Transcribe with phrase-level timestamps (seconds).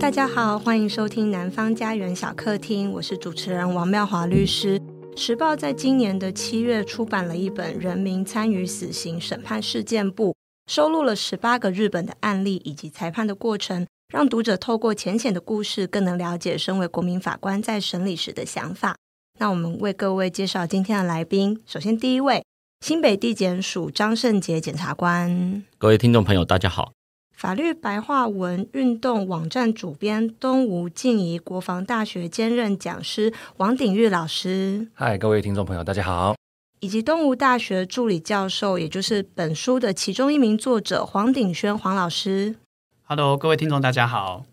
[0.00, 4.80] 大家好，欢迎收听南方家园小客厅，我是主持人王妙华律师。
[5.14, 10.30] 时报在今年的七月出版了一本《人民参与死刑审判事件簿》，
[10.72, 18.96] 收录了十八个日本的案例以及裁判的过程，让读者透过浅显的故事，更能了解身为国民法官在审理时的想法。
[19.38, 22.42] 那我们为各位介绍今天的来宾，首先第一位，
[22.80, 25.62] 新北地检署张胜杰检察官。
[25.76, 26.92] 各位听众朋友，大家好。
[27.40, 36.36] 法律白话文运动网站主编东吴静宜国防大学兼任讲师王鼎玉老师，嗨，各位听众朋友，大家好。
[36.80, 42.56] 以及东吴大学助理教授，也就是本书的其中一名作者黄鼎轩黄老师。
[43.04, 44.44] Hello，各位听众，大家好。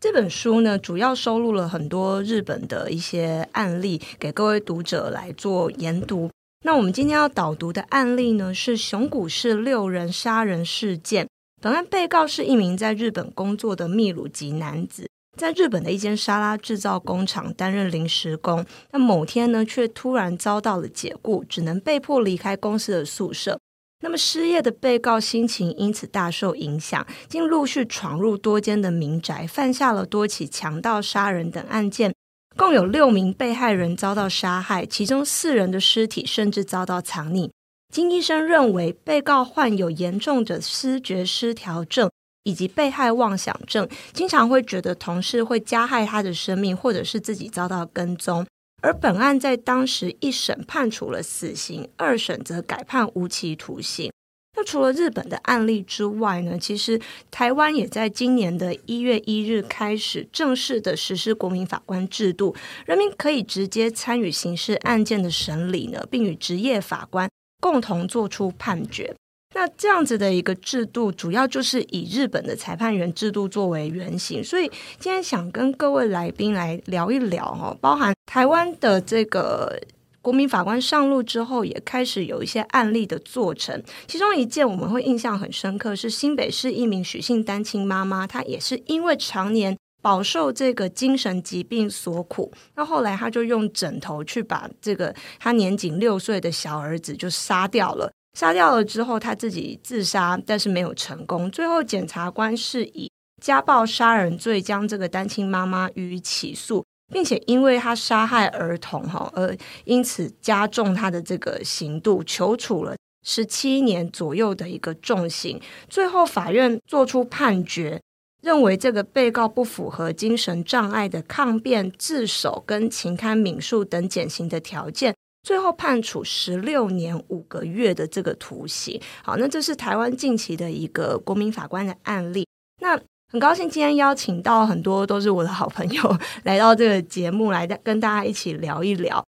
[0.00, 6.30] 这本书呢，主要收录了很多日本的一些案例，给各位读者来做研读。
[6.64, 11.26] 那我们今天要导读的案例呢，是熊谷市六人杀人事件。
[11.62, 18.66] 本案被告是一名在日本工作的秘鲁籍男子，在日本的一间沙拉制造工厂担任临时工。
[18.90, 23.60] 那某天呢，却突然遭到了解雇，只能被迫离开公司的宿舍。
[24.00, 32.12] 那么失业的被告心情因此大受影响，竟陆续闯入多间的民宅，犯下了多起强盗、杀人等案件，
[32.56, 37.52] 共有六名被害人遭到杀害，其中四人的尸体甚至遭到藏匿。
[37.92, 42.10] 经医生认为，被告患有严重的思觉失调症
[42.42, 48.46] 以及被害妄想症，经常会觉得同事会加害他的生命，或者是自己遭到跟踪。
[48.80, 54.10] 而本案在当时一审判处了死刑，二审则改判无期徒刑。
[54.56, 56.98] 那除了日本的案例之外呢，其实
[57.30, 67.28] 台湾也在今年的一月一日开始正式的实施国民法官制度，人民可以直接参与刑事案件的审理呢，并与职业法官。
[67.62, 69.14] 共同做出判决。
[69.54, 74.42] 那这样子的一个制度，主要就是以日本的裁判员制度作为原型。
[74.42, 74.66] 所以
[74.98, 79.78] 今天想跟各位来宾来聊一聊哈，包含台湾的这个
[80.22, 83.80] 国民法官上路之后，也开始有一些案例的做成。
[84.06, 89.76] 其中一件我们会印象很深刻，是新北市一名许姓单亲妈妈，她也是因为常年。
[90.02, 98.12] 饱受这个精神疾病所苦，那后来他就用枕头去把这个他年仅六岁的小儿子就杀掉了。
[98.36, 101.50] 杀掉了之后，他自己自杀，但是没有成功。
[101.50, 103.10] 最后，检察官是以
[103.42, 115.60] 家暴杀人罪将这个单亲妈妈予以起诉，并且因为他杀害儿童哈，而因此加重他的这个刑度，求处了十七年左右的一个重刑。
[115.88, 118.00] 最后，法院作出判决。
[118.42, 125.14] 认为这个被告不符合精神障碍的抗辩、自首跟情堪悯恕等减刑的条件，
[125.44, 129.00] 最后判处十六年五个月的这个徒刑。
[129.22, 132.44] 好，那这是台湾近期的一个国民法官的案例。
[132.80, 133.00] 那
[133.30, 139.24] 很高兴今天邀请到很多都是我的好朋友来到这个节目来跟大家一起聊一聊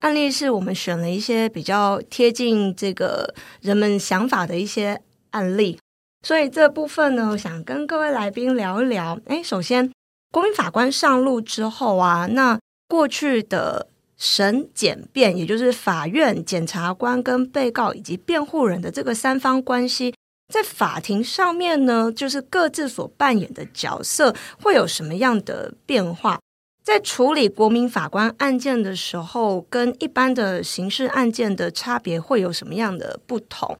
[0.00, 5.78] 案例，是我们选了一些比较贴近这个人们想法的一些案例。
[6.22, 9.18] 所以这部分呢，我想跟各位来宾聊一聊。
[9.26, 9.90] 哎，首先，
[10.32, 12.58] 国民法官上路之后啊，那
[12.88, 20.12] 过去的审检辩，也就是法院、检察官跟被告以及辩护人的这个三方关系，
[20.52, 26.40] 在法庭上面呢，就是各自所扮演的角色会有什么样的变化？
[26.82, 33.76] 在处理国民法官案件的时候，跟一般的刑事案件的差别会有什么样的不同？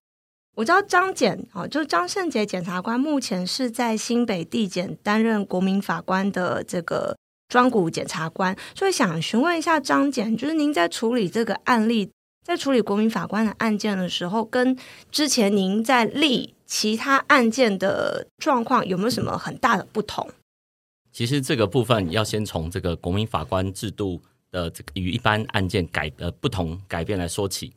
[0.59, 7.17] 我知道张检啊，就是张胜杰检察官，目前是在新北地检担任国民法官的这个
[7.49, 12.11] 专股检察官，所以想询问一下张检，就是您在处理这个案例，
[12.45, 14.77] 在处理国民法官的案件的时候，跟
[15.13, 20.29] 之前您在立其他案件的状况有没有什么很大的不同？
[21.13, 24.21] 其实这个部分要先从这个国民法官制度
[24.51, 27.73] 的这个与一般案件改呃不同改变来说起。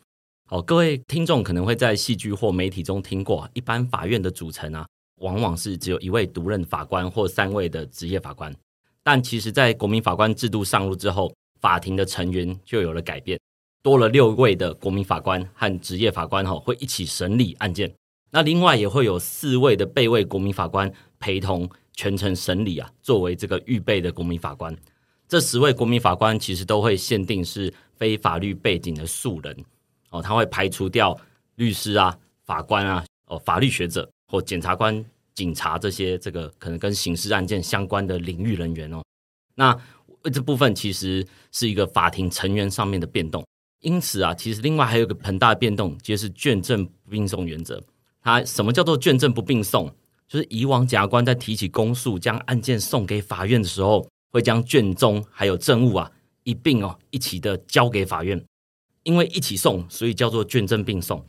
[0.51, 4.85] 哦，各位听众可能会在戏剧或媒体中听过，一般法院的组成啊，
[5.21, 8.53] 往往是只有一位独任法官或三位的职业法官。
[9.01, 13.39] 但其实，在国民法官制度上路之后，法庭的成员就有了改变，
[13.81, 17.89] 多了六位的国民法官和职业法官哈，会一起审理案件。
[18.29, 24.75] 那另外也会有四位的备位国民法官陪同全程审理啊，作为这个预备的国民法官。
[25.29, 29.55] 这十位国民法官其实都会限定是非法律背景的素人。
[30.11, 31.19] 哦，他会排除掉
[31.55, 32.15] 律师啊、
[32.45, 35.03] 法官啊、哦法律学者或检察官、
[35.33, 39.03] 警察这些这个可能跟刑事案件相关的领域人员哦。
[39.55, 39.77] 那
[40.31, 43.43] 这部分其实是一个法庭成员上面的变动。
[43.79, 47.83] 因此啊，其实另外还有一个很大的变动，就是卷证不并送原则。
[48.21, 49.91] 它什么叫做卷证不并送？
[50.27, 56.11] 就是以往检察官在提起公诉、将案件送给法院的时候，会将卷宗还有证物啊
[56.43, 58.39] 一并哦一起的交给法院，
[59.03, 61.23] 因为一起送，所以叫做卷证并送。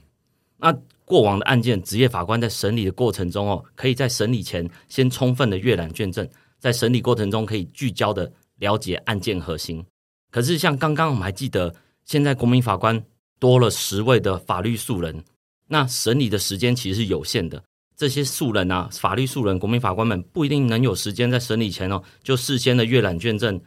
[0.59, 0.73] 那
[1.05, 6.29] 过往的案件，职业法官在审理的过程中哦，可以在审理前先充分的阅览卷证，
[6.59, 9.85] 在审理过程中可以聚焦的了解案件核心。
[10.31, 11.75] 可是像刚刚我们还记得，
[12.05, 13.05] 现在国民法官
[13.39, 15.25] 多了十位的法律素人，
[15.69, 17.63] 那审理的时间其实是有限的。
[17.97, 23.61] 这些素人啊，法律素人，国民法官们不一定能有时间在审理前哦，就事先的阅览卷证，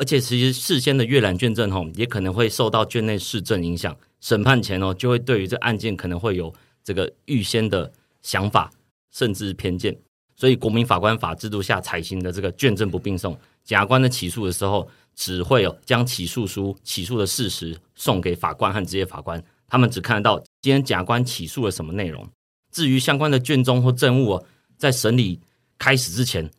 [0.00, 3.94] 而且其实事先的阅览卷证哦，也可能会受到卷内事证影响。
[4.22, 6.50] 审判前哦，就会对于这案件可能会有
[6.82, 7.92] 这个预先的
[8.22, 8.70] 想法，
[9.10, 9.94] 甚至偏见。
[10.36, 22.26] 所以，国民法官法制度下采行的这个卷证不并送，检察官的起诉的时候，只会有将起诉书、起诉的事实送给法官和职业法官，他们只看得到今天检察官起诉了什么内容。
[22.72, 24.44] 至于相关的卷宗或证物哦，
[24.78, 25.38] 在审理
[25.78, 26.50] 开始之前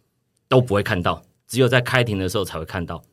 [0.48, 3.04] 都不会看到，只有在开庭的时候才会看到。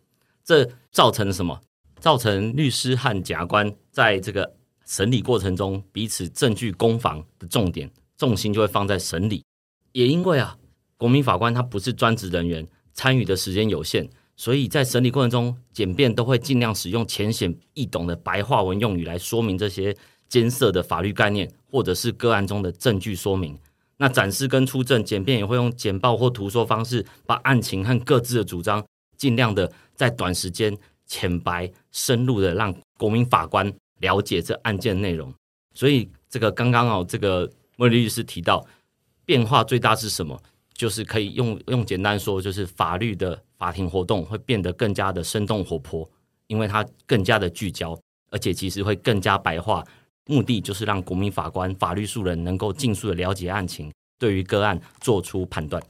[0.49, 1.61] 这造成了什么？
[2.00, 4.50] 造成律师和检察官在这个
[4.87, 9.45] 审理过程中彼此证据攻防的重点重心就会放在审理。
[9.93, 10.56] 也因为啊，
[10.97, 19.95] 国民法官他不是专职人员，参与的时间有限，所以在审理过程中，检辩都会尽量使用浅显易懂的白话文用语来说明这些
[20.31, 23.59] 艰涩的法律概念，或者是个案中的证据说明。
[23.99, 28.83] 那展示跟出证，检辩也会用简报或图说方式，把案情和各自的主张
[29.19, 30.75] 尽量的在短时间。
[31.11, 35.32] 浅白深入的让国民法官了解这案件内容，
[35.73, 38.62] 所以这个刚刚哦，这个莫律师提到
[39.25, 40.38] 变化最大是什么？
[40.75, 46.06] 就是可以用用简单说，就是法律的法庭活动会变得更加的生动活泼，
[46.47, 47.99] 因为它更加的聚焦，
[48.31, 49.82] 而且其实会更加白话，
[50.26, 55.82] 目的就是让国民法官、法律素人能够尽速的了解案情，对于个案做出判断。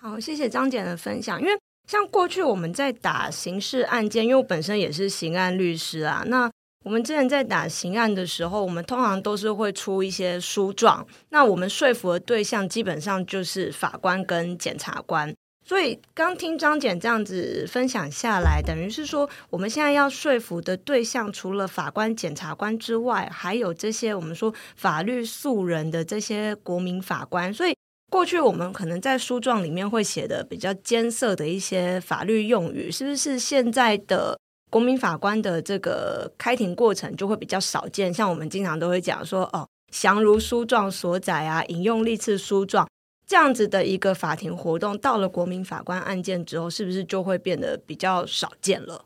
[0.00, 1.52] 好，谢谢张检的分享，因为。
[1.90, 6.22] 像过去我们在打刑事案件，因为我本身也是刑案律师啊。
[6.28, 6.48] 那
[6.84, 11.04] 我们之前在打刑案的时候，我们通常都是会出一些书状。
[11.30, 15.34] 那我们说服的对象基本上就是法官跟检察官。
[15.66, 27.52] 所以刚听张检这样子分享下来，等于是说我们现在要说服的对象，除了法官、检察官之外，还有这些我们说法律素人的这些国民法官。
[27.52, 27.74] 所以。
[28.10, 34.36] 过去我们可能在书状里面会写的比较艰涩的一些法律用语，是不是现在的
[34.68, 38.12] 国民法官的这个开庭过程就会比较少见？
[38.12, 42.88] 像我们经常都会讲说，哦，详如书状所载啊，引用历次书状
[43.24, 49.04] 这样子的一个法庭活动，到了国民法官案件之后，是不是就会变得比较少见了？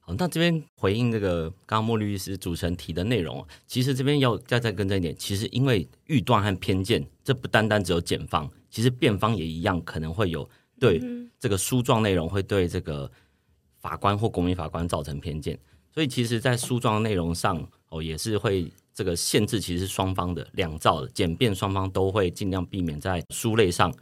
[0.00, 10.50] 好那这边回应这个刚刚莫律师主持人提的内容，其实这边要再再更正一点，其实因为预断和偏见，这不单单只有检方，其实辩方也一样可能会有
[10.80, 11.00] 对
[11.38, 13.08] 这个诉状内容会对这个
[13.78, 15.56] 法官或国民法官造成偏见，
[15.94, 23.94] 所以其实，在诉状内容上哦，也是会这个限制，其实是双方的两造的检辩双方都会尽量避免在书类上。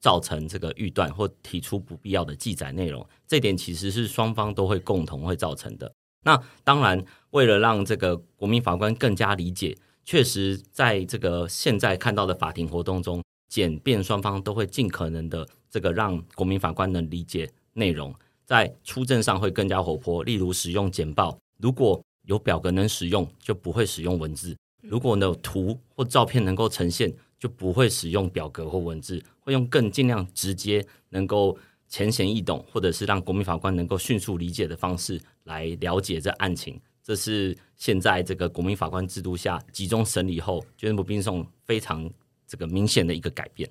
[0.00, 5.92] 造成这个预断或提出不必要的记载内容，这点其实是双方都会共同会造成的。
[6.24, 9.76] 那当然，为了让这个国民法官更加理解，
[10.10, 18.12] 确实在这个现在看到的法庭活动中，检辩双方都会尽可能的这个让国民法官能理解内容，
[18.44, 20.24] 在出证上会更加活泼。
[20.24, 24.52] 例如使用简报，如果有表格能使用，就不会使用文字；
[24.82, 27.14] 如果呢有图或照片能够呈现。
[27.38, 31.56] 就不会使用表格或文字，会用更尽量直接、能够
[31.88, 36.78] 浅显易懂，或者是让国民法官能够迅速理解的方式来了解这案情。
[37.10, 42.08] 这是现在这个国民法官制度下集中审理后，卷证不并送非常
[42.46, 43.68] 这个明显的一个改变。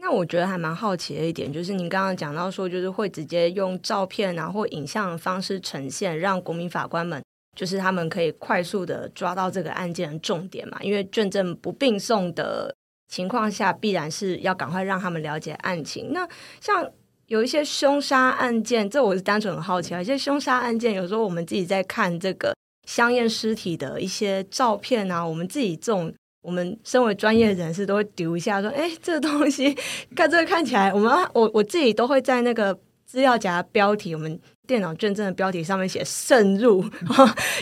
[0.00, 7.20] 那我觉得还蛮好奇的一点，就是您刚刚讲到说，就是会直接用照片啊或影像的方式呈现，让国民法官们
[7.56, 12.72] 就是他们可以快速的抓到这个案件的重点嘛，因为卷证不并送的。
[13.08, 16.12] 情况下必然是要赶快让他们了解案情。
[16.12, 16.28] 那
[16.60, 16.88] 像
[17.26, 20.00] 有一些凶杀案件，这我是单纯很好奇啊。
[20.00, 22.52] 一些凶杀案件，有时候我们自己在看这个
[22.86, 26.10] 香艳尸体的一些照片啊，我们自己这种
[26.42, 29.76] 我们身为专业人士都会丢一下，说：“哎，这个东西
[30.14, 32.72] 看这个看起来，我们我我自己都会在那个
[33.04, 36.84] 资料夹标题，我们电脑卷证的标题上面写‘慎入’，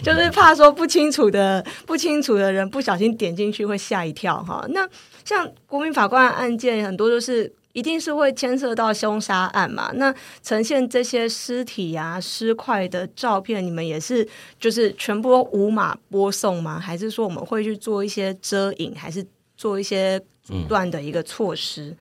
[0.05, 4.67] 就是怕说不清楚的不清楚的人不小心点进去会吓一跳哈。
[4.69, 4.87] 那
[5.25, 9.91] 像国民法官案件，很多都是一定是会牵涉到凶杀案嘛。
[9.97, 14.27] 那呈现这些尸体啊、尸块的照片，你们也是
[14.59, 16.79] 就是全部无码播送吗？
[16.79, 19.27] 还是说我们会去做一些遮影，还是
[19.57, 21.97] 做一些阻断的一个措施？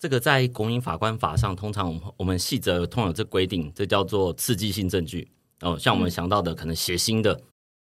[0.00, 5.78] 这个在国民法官法上，通常我们我们细则通常有这规定，这叫做刺激性证据哦。
[5.78, 7.38] 像我们想到的，可能血腥的、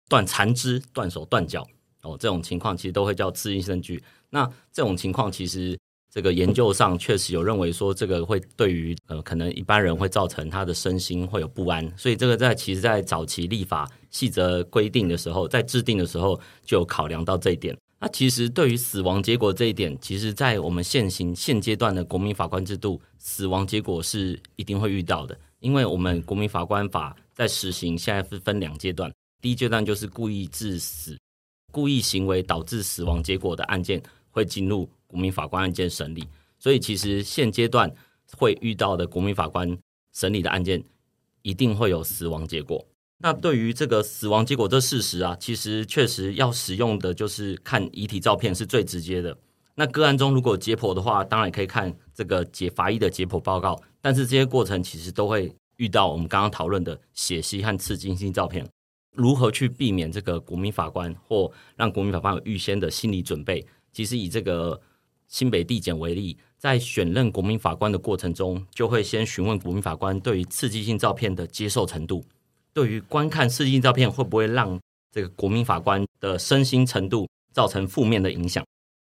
[0.08, 1.66] 断残肢、断手断脚
[2.02, 4.02] 哦，这种情况其实都会叫刺激性证据。
[4.30, 5.76] 那这种情况其实。
[6.16, 17.76] 这个研究上确实有认为说，这个会对于呃，可能一般人会造成他的身心会有不安，所以这个在其实，在早期立法细则规定的时候，在制定的时候就有考量到这一点。
[18.00, 31.18] 那其实对于死亡结果这一点，其实，在我们现行现阶段的国民法官制度，死亡结果是一定会遇到的，因为我们国民法官法在实行现在是分两阶段，第一阶段就是故意致死、
[31.70, 34.88] 故意行为导致死亡结果的案件会进入。
[35.06, 37.92] 国民法官案件审理，所以其实现阶段
[38.36, 39.78] 会遇到的国民法官
[40.12, 40.82] 审理的案件，
[41.42, 42.84] 一定会有死亡结果。
[43.18, 49.36] 那对于这个死亡结果这事实啊，其实确实要使用的就是看遗体照片是最直接的。
[49.76, 58.66] 那个案中如果解剖的话，当然可以看这个解法医的解剖报告，但是这些过程其实都会遇到我们刚刚讨论的血迹和刺激性照片。
[59.12, 63.64] 如何去避免这个国民法官或让国民法官有预先的心理准备？
[63.92, 64.80] 其实以这个。
[65.28, 72.24] 新北地检为例，在选任国民法官的过程中，就会先询问国民法官对于刺激性照片的接受程度，
[72.72, 74.78] 对于观看刺激性照片会不会让
[75.12, 78.64] 这个国民法官的身心程度造成负面的影响。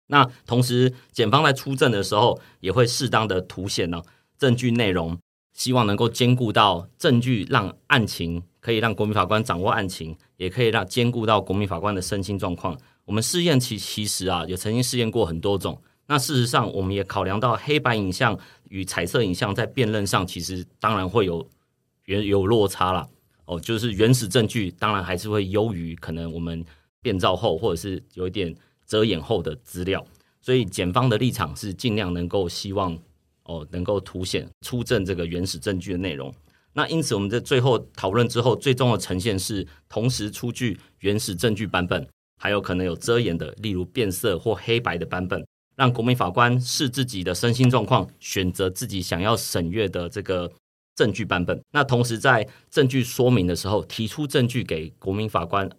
[0.08, 4.02] 那同时，检方在出证的时候，也会适当的凸显呢
[4.38, 5.18] 证据内容，
[5.54, 12.76] 希望能够兼顾到证据让案情可以让国民法官掌握案情，也可以让兼顾到国民法官的身心状况。
[13.06, 15.80] 我们试验其其实啊，也曾经试验过很多种。
[16.10, 18.36] 那事实上，我们也考量到黑白影像
[18.70, 21.48] 与彩色影像在辨认上，其实当然会有
[22.06, 23.08] 原有落差啦。
[23.46, 26.66] 哦，就是原始证据当然还是会优于可能我们
[27.00, 28.56] 变造后或者是有一点
[28.88, 30.04] 遮掩后的资料，
[30.42, 32.98] 所以检方的立场是尽量能够希望
[33.44, 36.34] 哦能够凸显出证这个原始证据的内容。
[36.74, 42.08] 那因此我们在最后讨论之后，最终的呈现是同时出具原始证据版本，
[42.40, 45.46] 还有可能有遮掩的，例如变色或黑白的版本。
[45.80, 50.52] 让国民法官视自己的身心状况，选择自己想要审阅的这个
[50.94, 51.58] 证据版本。
[51.72, 55.70] 那同时在证据说明的时候，提出证据给国民法官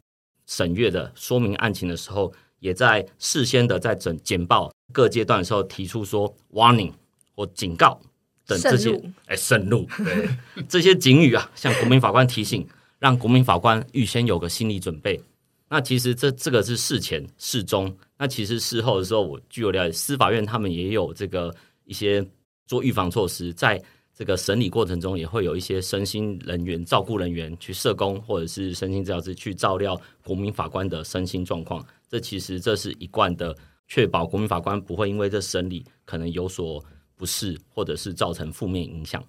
[0.47, 6.93] 审阅的说明案情的时候，也在事先的在整简报各阶段的时候提出说 warning
[7.35, 8.01] 或警告
[8.47, 10.31] 等这些，哎，慎怒，对
[10.67, 12.67] 这些警语啊，向国民法官提醒，
[12.99, 15.21] 让国民法官预先有个心理准备。
[15.71, 17.97] 那其实这这个是事前、事中。
[18.19, 22.23] 那其实事后的时候，我据我了解，司法院他们也有这个一些
[22.67, 23.81] 做预防措施，在
[24.13, 31.83] 这个审理过程中，也会有一些身心人员、照顾人员去社工或者是身心治疗师去照料国民法官的身心状况。
[32.09, 36.85] 这其实这是一贯的，确保国民法官不会因为这审理可能有所
[37.15, 39.25] 不适，或者是造成负面影响。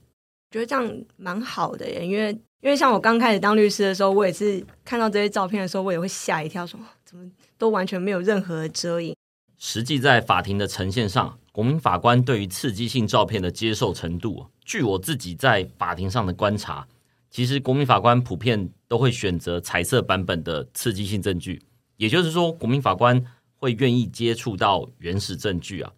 [0.50, 9.15] 觉得这样蛮好的耶，因为因为像我刚开始当律师的时候，我也是看到这些照片的时候，我也会吓一跳，说怎么都完全没有任何的遮掩。
[9.58, 16.88] 实际在法庭的呈现上，国民法官对于刺激性照片的接受程度，据我自己在法庭上的观察，
[17.30, 21.62] 其实国民法官普遍都会选择彩色版本的刺激性证据，
[21.98, 23.24] 也就是说，国民法官
[23.56, 25.91] 会愿意接触到原始证据啊。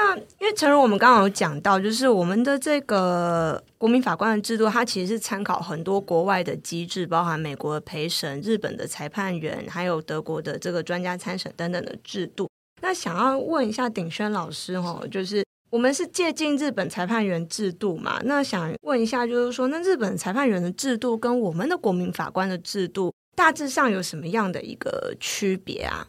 [0.00, 12.48] 那因为陈如我们刚刚有讲到，就是我们的这个国民法官的制度，它其实是参考很多国外的机制，包含美国的陪审、日本的裁判员，还有德国的这个专家参审等等的制度。
[12.80, 18.20] 那想要问一下鼎轩老师哦，就是我们是借鉴日本裁判员制度嘛？
[18.22, 26.06] 那想问一下，就是说，那日本裁判员的制度跟我们的国民法官的制度大致上有什么样的一个区别啊？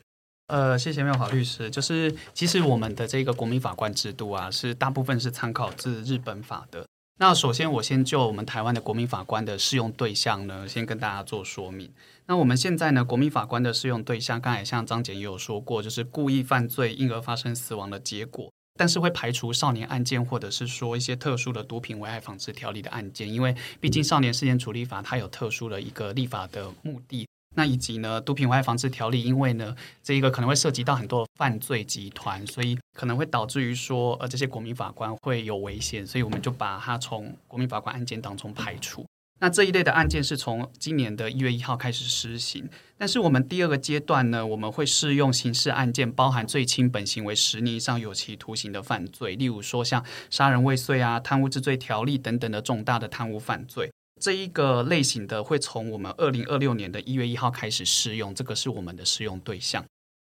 [0.50, 1.70] 呃，谢谢妙华律师。
[1.70, 6.86] 就是其实我们的这个国民法官制度啊，是大部分是参考自日本法的。
[7.20, 11.94] 那首先，我先就我们台湾的国民法官的适用对象呢，先跟大家做说明。
[12.26, 27.28] 那我们现在呢，国民法官的适用对象，刚才像张检也有说过，就是故意犯罪因而发生死亡的结果，但是会排除少年案件，或者是说一些特殊的毒品危害防治条例的案件，因为毕竟少年事件处理法它有特殊的一个立法的目的。
[27.60, 39.06] 那以及呢，毒品危害防治条例，因为呢，这一个可能会涉及到很多犯罪集团，所以可能会导致于说，呃，这些国民法官会有危险，所以我们就把它从国民法官案件当中排除。
[39.42, 53.92] 那这一类的案件是从今年的一月一号开始施行，但是我们第二个阶段呢，我们会适用刑事案件，包含最轻本行为十年以上有期徒刑的犯罪，例如说像杀人未遂啊、贪污治罪条例等等的重大的贪污犯罪。
[54.20, 59.84] 这一个类型的会从我们二零二六年的一月一号开始适用，这个是我们的适用对象。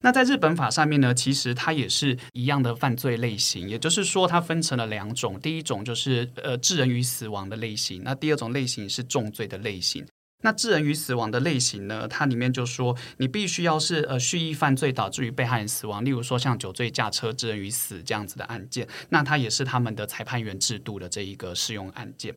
[0.01, 10.07] 那在日本法上面呢，其实它也是一样的犯罪类型，也就是说，它分成了两种，第一种就是呃致人于死亡的类型，那第二种类型是重罪的类型。
[10.43, 22.35] 那致人于死亡的类型呢，它里面就说你必须要是呃蓄意犯罪导致于被害人死亡，例如说像酒醉驾车致人于死这样子的案件，那它也是他们的裁判员制度的这一个适用案件。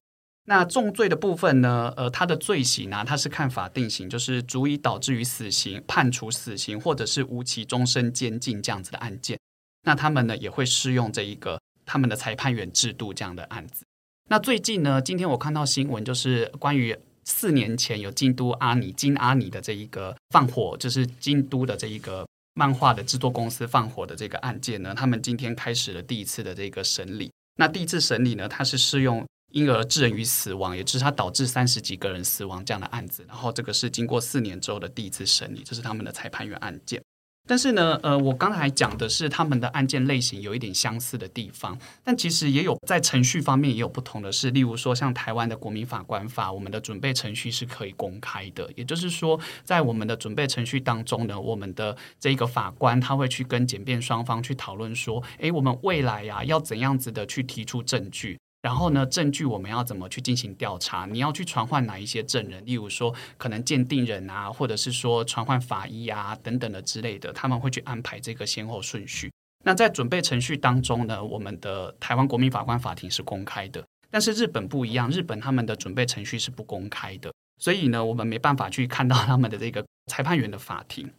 [0.50, 1.94] 那重罪的部分呢？
[1.96, 9.38] 呃，它的罪行呢、啊，它是看法定刑，就是足以导致于死刑、判处死刑或者是无期终身监禁这样子的案件。
[9.84, 13.86] 那他们呢也会适用这一个他们的裁判员制度这样的案子。
[14.28, 27.32] 那最近呢，今天我看到新闻，就是关于四年前有京都阿尼金阿尼的这一个放火，就是京都的这一个漫画的制作公司放火的这个案件呢，他们今天开始了第一次的这个审理。
[27.58, 29.24] 那第一次审理呢，它是适用。
[29.52, 37.02] 因而致人于死亡，也就是他导致三十几个人死亡这样的案子，然后这个是经过四年之后的第一次审理，这是他们的裁判员案件。
[37.48, 58.38] 但是呢，呃，我刚才讲的是他们的案件类型有一点相似的地方，但其实也有在程序方面也有不同的是，例如说像台湾的国民法官法，我们的准备程序是可以公开的，也就是说，在我们的准备程序当中呢，我们的这个法官他会去跟检辩双方去讨论说，诶，我们未来呀、啊、要怎样子的去提出证据。
[58.62, 61.06] 然后呢，证据我们要怎么去进行调查？
[61.06, 62.66] 你要去传唤哪一些证人？
[62.66, 69.32] 例如说，可能鉴定人啊，或者是说传唤法医啊等等的之类的，他们会去安排这个先后顺序。
[69.64, 81.10] 那在准备程序当中呢，我们的台湾国民法官法庭是公开的，但是日本不一样，日本他们的准备程序是不公开的，所以呢，我们没办法去看到他们的这个裁判员的法庭。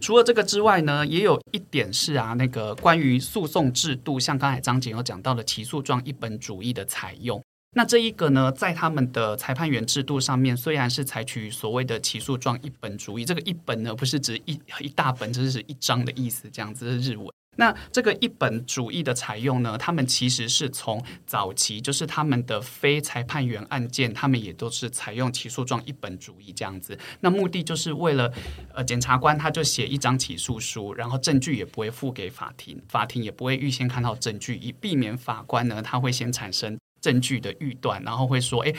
[0.00, 7.42] 除了这个之外呢，也有一点是啊，那个关于诉讼制度，像刚才张景有讲到的起诉状一本主义的采用。
[7.76, 17.26] 那这一个呢，在他们的裁判员制度上面，虽然是采取所谓的起诉状一本主义，这个一本呢，不是指一一大本，这是指一张的意思，这样子的日文。
[17.60, 26.96] 那这个一本主义的采用呢，他们其实是从早期，就是他们的非裁判员案件，他们也都是采用起诉状一本主义这样子。
[27.18, 28.32] 那目的就是为了，
[28.72, 38.72] 呃，检察官他就写一张起诉书，然后证据也不会付给法庭，法庭也不会预先看到证据，以避免法官呢他会先产生证据的预断，然后会说，诶，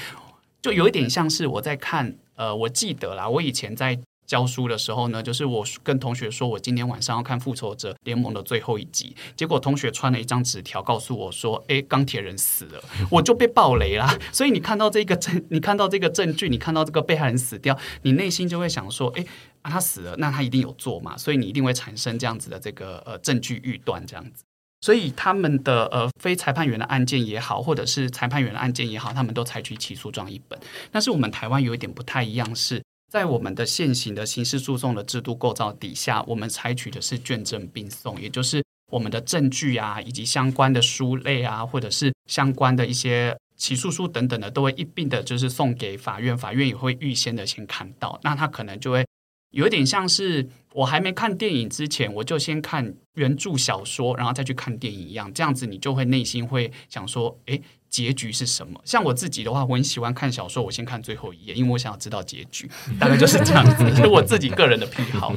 [0.62, 4.00] 就有一点像是我在看，呃，我记得啦，我以前在。
[4.30, 12.80] 教书的时候呢，就是我跟同学说，我今天晚上要看《复仇者联盟》的最后一集，结果同学传了一张纸条告诉我说：“诶，钢铁人死了。
[13.10, 14.16] ”我就被爆雷啦。
[14.32, 19.26] 所以你看到这个证， 你看到这个证据，你看到这个被害人死掉，你内心就会想说：“诶，
[19.64, 24.44] 啊，他死了，那他一定有做嘛？”所以你一定会产生这样子的这个呃证据预断这样子。
[24.82, 30.60] 所以他们的呃非裁判员的案件也好，或者是裁判员的案件也好，他们都采取起诉状一本。
[30.92, 32.80] 但是我们台湾有一点不太一样是。
[33.10, 49.04] 在我们的现行的刑事诉讼的制度构造底下，我们采取的是卷证并送，也就是我们的证据啊，以及相关的书类啊，或者是相关的一些起诉书等等的，都会一并的，就是送给法院，法院也会预先的先看到，那他可能就会
[49.52, 57.62] 有点像是我还没看电影之前，我就先看原著小说，然后再去看电影一样，这样子你就会内心会想说，诶。
[57.90, 58.80] 结局是什么？
[58.86, 62.70] 像我自己的话，我很喜欢看小说，我先看最后一页，因为我想要知道结局。
[63.00, 65.36] 大概就是这样子，是 我自己个人的癖好。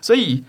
[0.00, 0.42] 所以，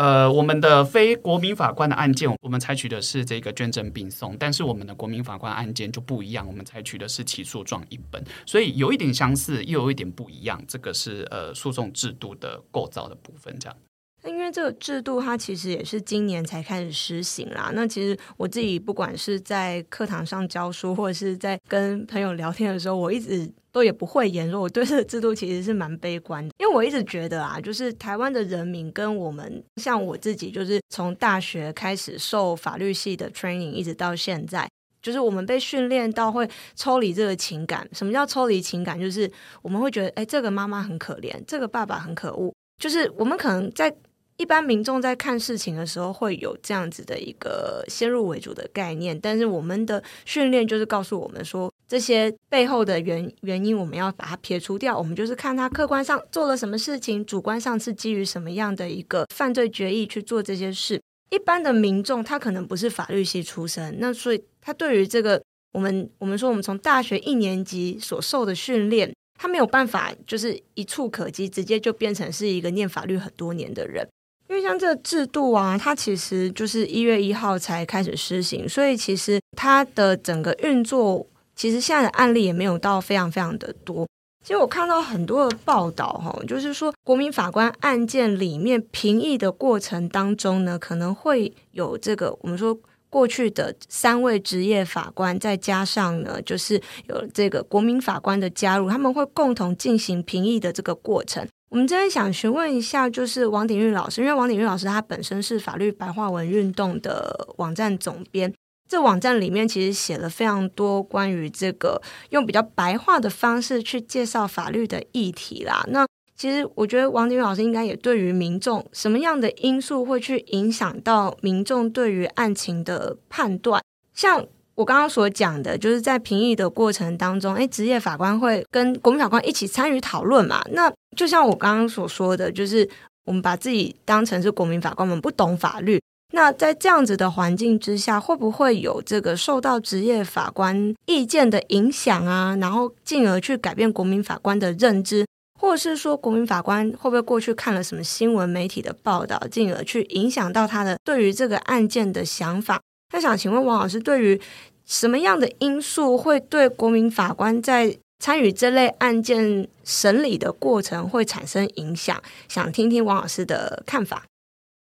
[0.00, 8.24] 呃，我们的非国民法官的案件，我们采取的是这个卷证并送；但是我们的国民法官案件就不一样，我们采取的是起诉状一本。
[8.46, 10.58] 所以有一点相似，又有一点不一样。
[10.66, 13.76] 这个是呃诉讼制度的构造的部分，这样。
[14.24, 17.70] 因为这个制度，它其实也是今年才开始施行啦。
[17.74, 26.54] 那其实我自己不管是在课堂上教书，或者是在跟朋友聊天的时候，我一直都也不会言说，我对这个制度其实是蛮悲观的。
[26.58, 34.68] 因为我一直觉得啊，就是台湾的人民跟我们，像我自己，就是从大学开始受法律系的 training，一直到现在，
[35.00, 37.88] 就是我们被训练到会抽离这个情感。
[37.92, 38.98] 什么叫抽离情感？
[38.98, 39.30] 就是
[39.62, 42.54] 我们会觉得，哎，这个妈妈很可怜，这个爸爸很可恶。
[42.78, 43.94] 就是我们可能在。
[44.36, 54.96] 一般民众在看事情的时候，会有这样子的一个先入为主的概念，但是我们的训练就是告诉我们说，这些背后的原原因，我们要把它撇除掉。
[54.96, 61.02] 我们就是看他客观上做了什么事情，主观上是基于什么样的一个犯罪决议去做这些事。
[61.30, 74.08] 一般的民众他可能不是法律系出身，那所以他对于这个我们我们说我们从大学一年级所受的训练，他没有办法就是一触可及，直接就变成是一个念法律很多年的人。
[74.48, 81.24] 因为像这个制度啊，它其实就是一月一号才开始施行，所以其实它的整个运作，
[81.60, 84.08] 其实现在的案例也没有到非常非常的多。
[84.42, 92.74] 其实我看到很多的报道，哈，就是说国民法官案件里面评议的过程当中呢，可能会有这个我们说
[93.10, 101.46] 过去的三位职业法官，再加上呢，就是有这个国民法官的加入，他们会共同进行评议的这个过程。
[101.68, 108.50] 我们这边想询问一下，就是王鼎玉老师，因为王鼎玉老师他本身是法律白话文运动的网站总编。
[108.90, 115.86] 这网站里面其实写了非常多关于这个用比较白话的方式去介绍法律的议题啦。
[115.90, 123.80] 那其实我觉得王鼎棫老师应该也对于民众什么样的因素会去影响到民众对于案情的判断。
[124.12, 130.64] 像我刚刚所讲的，就是在评议的过程当中，诶，职业法官会跟国民法官一起参与讨论嘛。
[130.72, 132.88] 那就像我刚刚所说的，就是
[133.24, 136.00] 我们把自己当成是国民法官，我们不懂法律。
[136.32, 142.56] 那在这样子的环境之下，会不会有这个受到职业法官意见的影响啊？
[142.60, 145.26] 然后进而去改变国民法官的认知，
[145.60, 152.80] 或者是说国民法官会不会过去看了什么新闻媒体的报道，进而去影响到他的对于这个案件的想法？
[153.12, 154.40] 那想请问王老师，对于
[154.86, 162.22] 什么样的因素会对国民法官在参与这类案件审理的过程会产生影响？
[162.48, 164.22] 想听听王老师的看法。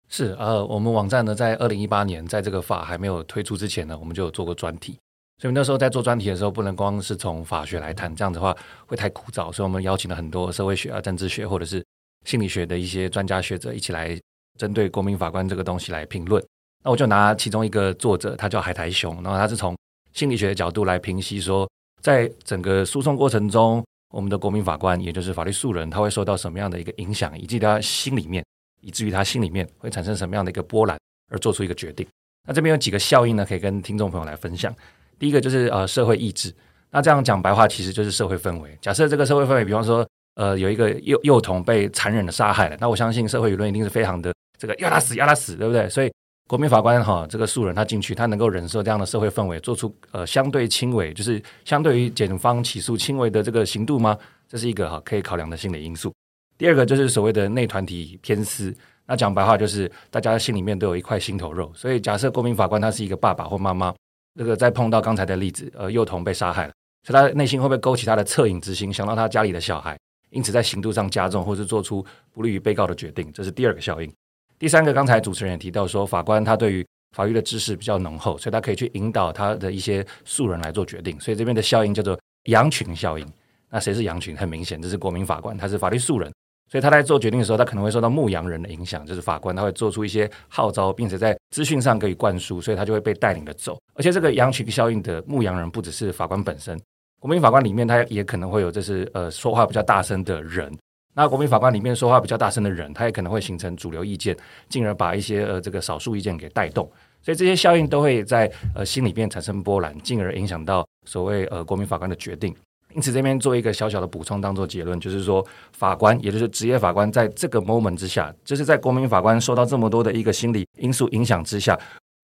[0.09, 4.97] 是呃，我们网站呢，在二零一八年，在这个法还没有推出之前呢，我们就有做过专题。
[5.37, 8.53] 所以那时候在做专题的时候，不能光是从法学来谈，这样子的话
[8.87, 9.51] 会太枯燥。
[9.53, 11.85] 所以我们邀请了很多社会学啊、政治学或者是
[12.25, 14.19] 心理学的一些专家学者一起来
[14.57, 16.43] 针对国民法官这个东西来评论。
[16.83, 19.77] 那我就拿其中一个作者，他叫海苔熊，然后他是从
[20.11, 21.69] 心理学的角度来评析说，
[22.01, 28.43] 在整个诉讼过程中，我们的国民法官，也就是法律素人，他会受到什么样的一个影响，以及他心里面。
[28.81, 30.97] 以至于他心里面会产生什么样的一个波澜，
[31.31, 32.05] 而做出一个决定。
[32.47, 34.73] 那这边有几个效应呢，可以跟听众朋友来分享。
[35.19, 36.53] 第一个就是呃社会意志。
[36.91, 38.75] 那这样讲白话，其实就是社会氛围。
[38.81, 45.87] 假设这个社会氛围，比方说呃有一个幼幼童被残忍的杀害了，那我相信社会舆论一定是非常的这个要他死要他死，对不对？
[45.87, 46.11] 所以
[46.47, 54.17] 国民法官哈这个素人他进去，他能够忍受这样的社会氛围，做出呃相对轻微，就是相对于检方起诉轻微的这个刑度吗？
[54.47, 56.11] 这是一个哈可以考量的心理因素。
[56.59, 63.95] 第二个就是所谓的内团体偏私，那讲白话就是大家心里面都有一块心头肉，所以假设国民法官他是一个爸爸或妈妈，
[64.37, 66.73] 这个再碰到刚才的例子，呃，幼童被杀害了，
[67.07, 69.97] 所以他内心会不会勾起他的恻隐之心，想到他家里的小孩，
[70.31, 74.13] 因此在刑度上加重，或是做出不利于被告的决定，这是第二个效应。
[74.59, 82.19] 第三个，刚才主持人也提到说，法官他对于法律的知识比较浓厚，所以他可以去引导他的一些素人来做决定，所以这边的效应叫做
[82.49, 83.25] 羊群效应。
[83.69, 84.35] 那谁是羊群？
[84.35, 86.29] 很明显，这是国民法官，他是法律素人。
[86.69, 93.77] 所以他在做决定的时候，他可能会受到牧羊人的影响，就是法官他会做出一些号召，并且在资讯上可以灌输，所以他就会被带领的走。
[93.95, 96.79] 而且这个羊群效应的牧羊人不只是法官本身，
[97.19, 100.71] 国民法官里面他也可能会有，这是呃说话比较大声的人。
[101.15, 104.37] 那国民法官里面说话比较大声的人，他也可能会形成主流意见，
[104.69, 106.89] 进而把一些呃这个少数意见给带动。
[107.21, 112.55] 所以这些效应都会在呃心里面产生波澜，进而影响到所谓呃国民法官的决定。
[112.95, 121.79] 因此，这边做一个小小的补充，当做结论，就是说，法官，也就是职业法官，在这个 moment 之下，就是在国民法官受到这么多的一个心理因素影响之下，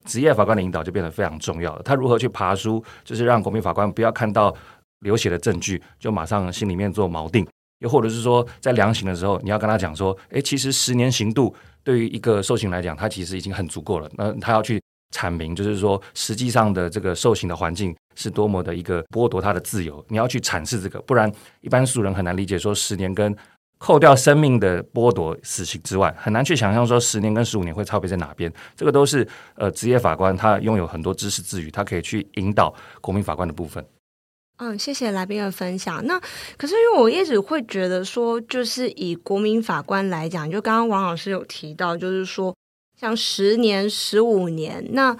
[0.05, 1.83] 职业法官的引导就变得非常重要了。
[1.83, 4.55] 他如何去爬书，就是让国民法官不要看到
[5.01, 7.45] 流血的证据，就马上心里面做锚定；
[7.79, 14.09] 又或者是说，在量刑的时候，你要跟他讲说，诶，其实十年刑度对于一个受刑来讲，他其实已经很足够了。
[14.15, 14.81] 那他要去。
[15.11, 22.57] 阐明就是说，实际上的这个受刑的环境是多么的一个剥夺他的自由，你要去阐释这个，不然一般素人很难理解。
[22.57, 23.35] 说十年跟
[23.77, 28.51] 扣掉生命的剥夺死刑之外，很难去想象说十年跟十五年会差别在哪边。
[28.75, 33.85] 这个都是呃职业法官他拥有很多知识之余，他可以去引导国民法官的部分。
[34.57, 36.05] 嗯，谢谢来宾的分享。
[36.07, 36.19] 那
[36.57, 42.55] 可是因为我一直会觉得说，就是以国民法官来讲，就刚刚王老师有提到，就是说。
[42.97, 45.13] 像十年、十五年，那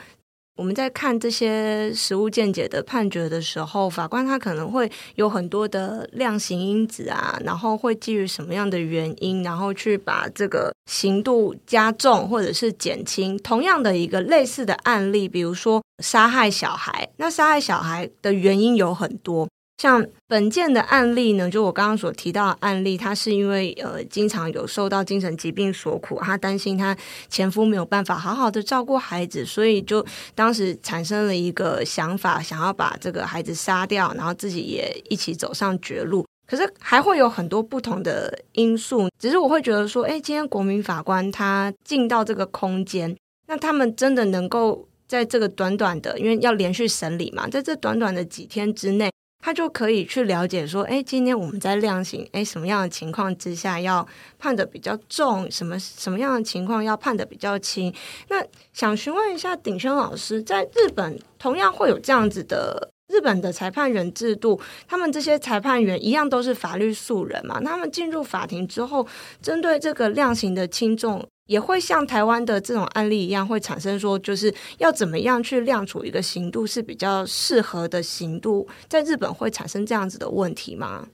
[0.58, 13.38] 我们在看这些实物见解的判决的时候，法官他可能会有很多的量刑因子啊，然后会基于什么样的原因，然后去把这个刑度加重或者是减轻。
[13.40, 19.48] 同样的一个类似的案例，比如说杀害小孩，那杀害小孩的原因有很多。
[19.78, 26.96] 像本件的案例呢，就我刚刚所提到的案例，他是因为呃经常有受到精神疾病所苦，他担心他
[27.30, 36.26] 前夫没有办法好好的照顾孩子，所以就当时产生了一个想法，想要把这个孩子杀掉，然后自己也一起走上绝路。
[36.48, 43.14] 可是还会有很多不同的因素，只是我会觉得说，哎，今天国民法官他进到这个空间，
[43.48, 49.12] 那他们真的能够在这个短短的，因为要连续审理嘛，在这短短的几天之内。
[49.46, 54.04] 他就可以去了解说，哎，今天我们在量刑，哎，什么样的情况之下要
[54.40, 57.94] 判得比较重，什么什么样的情况要判得比较轻？
[58.30, 67.62] 那想询问一下鼎轩老师，在日本同样会有这样子的日本的裁判员制度，他们这些裁判员一样都是法律素人嘛？
[67.62, 69.06] 他们进入法庭之后，
[69.44, 81.08] 针对这个量刑的轻重，也会像台湾的这种案例一样，会产生说，就是要怎么样去量处一个刑度是比较适合的刑度，在日本会产生这样子的问题吗？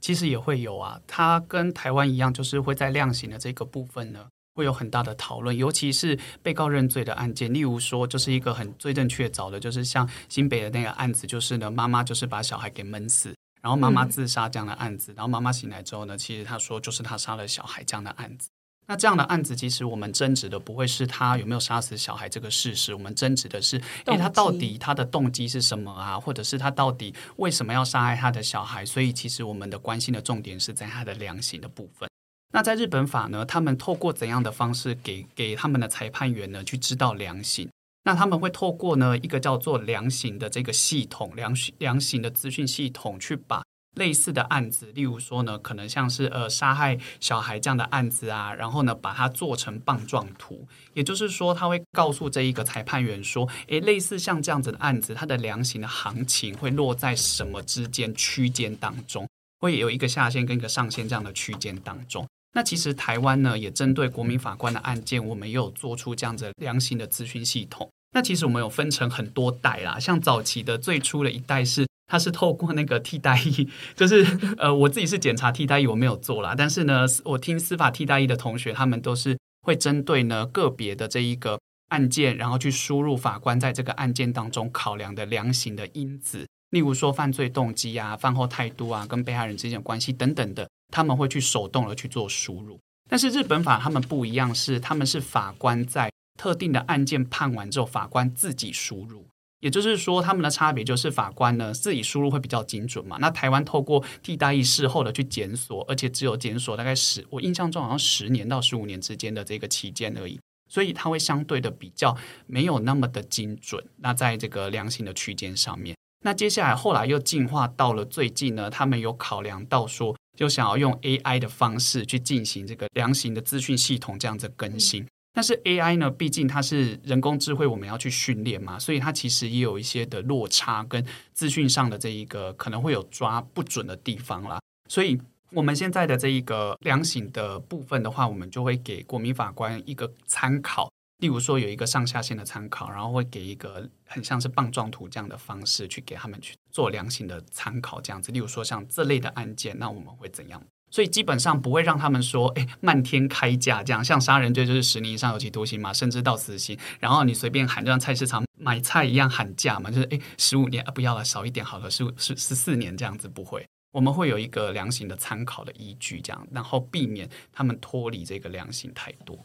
[0.00, 18.48] 其实也会有啊，它跟台湾一样，就是会在量刑的这个部分呢，会有很大的讨论，尤其是被告认罪的案件，例如说，就是一个很罪证确凿的，就是像新北的那个案子，就是呢，妈妈就是把小孩给闷死，然后妈妈自杀这样的案子，嗯、然后妈妈醒来之后呢，其实她说就是她杀了小孩这样的案子。
[18.92, 26.20] 那这样的案子，其实我们争执的不会是他有没有杀死小孩这个事实，我们争执的是，诶，他到底他的动机是什么啊？
[26.20, 28.84] 或者是他到底为什么要杀害他的小孩？
[28.84, 32.06] 所以，其实我们的关心的重点是在他的量刑的部分。
[32.52, 37.66] 那在日本法呢，他们透过怎样的方式给给他们的裁判员呢去知道量刑？
[38.04, 43.62] 那他们会透过呢一个叫做量刑的这个系统，量刑量刑的资讯系统去把。
[43.96, 59.28] 类似的案子，例如说呢，可能像是呃杀害小孩这样的案子啊，然后呢把它做成棒状图，也就是说他会告诉这一个裁判员说，诶，类似像这样子的案子，它的量刑的行情会落在什么之间区间当中，
[59.60, 62.26] 会有一个下限跟一个上限这样的区间当中。
[62.54, 67.90] 那其实台湾呢，也针对国民法官的案件，我们也有做出这样子量刑的资讯系统。
[68.14, 71.86] 那其实我们有分成很多代啦，像早期的最初的一代是。
[72.12, 74.22] 他是透过那个替代役， 就是
[74.58, 76.54] 呃，我自己是检察替代役，我没有做啦。
[76.54, 92.78] 但是呢，我听司法替代役的同学，他们都是会针对呢个别的这一个案件，然后去输入法官在这个案件当中考量的量刑的因子，例如说犯罪动机啊、犯后态度啊、跟被害人之间的关系等等的，他们会去手动的去做输入。
[93.08, 99.26] 但是日本法他们不一样，是他们是法官在特定的案件判完之后，法官自己输入。
[99.62, 103.16] 也就是说，他们的差别就是法官呢自己输入会比较精准嘛。
[103.20, 113.82] 那台湾透过替代役事后的去检索，而且只有检索大概十，我印象中好像十年到十五年之间的这个期间而已，所以它会相对的比较没有那么的精准。
[113.98, 125.04] 那在这个量刑的区间上面，那接下来后来又进化到了最近呢，他们有考量到说，就想要用 AI 的方式去进行这个量刑的资讯系统这样子更新。
[125.04, 134.60] 嗯但是 AI 呢，毕竟它是人工智慧，我们要去训练嘛，所以它其实也有一些的落差跟资讯上的这一个可能会有抓不准的地方啦。
[134.88, 135.18] 所以
[135.52, 148.30] 我们现在的这一个量刑的部分的话，我们就会给国民法官一个参考，例如说有一个上下限的参考，然后会给一个很像是棒状图这样的方式去给他们去做量刑的参考，这样子。
[148.32, 150.62] 例如说像这类的案件，那我们会怎样？
[150.92, 156.78] 所以基本上不会让他们说，哎，漫天开价这样，像杀人罪就是十年以上有期徒刑嘛，甚至到死刑。
[157.00, 163.66] 然后你随便喊，就像菜市场买菜一样喊价嘛，就是哎，十五年啊，不要了，少一点好了，十五十十四年这样子不会。
[163.92, 169.38] 我们会有一个量刑的参考的依据，这样，然后避免他们脱离这个量刑太多。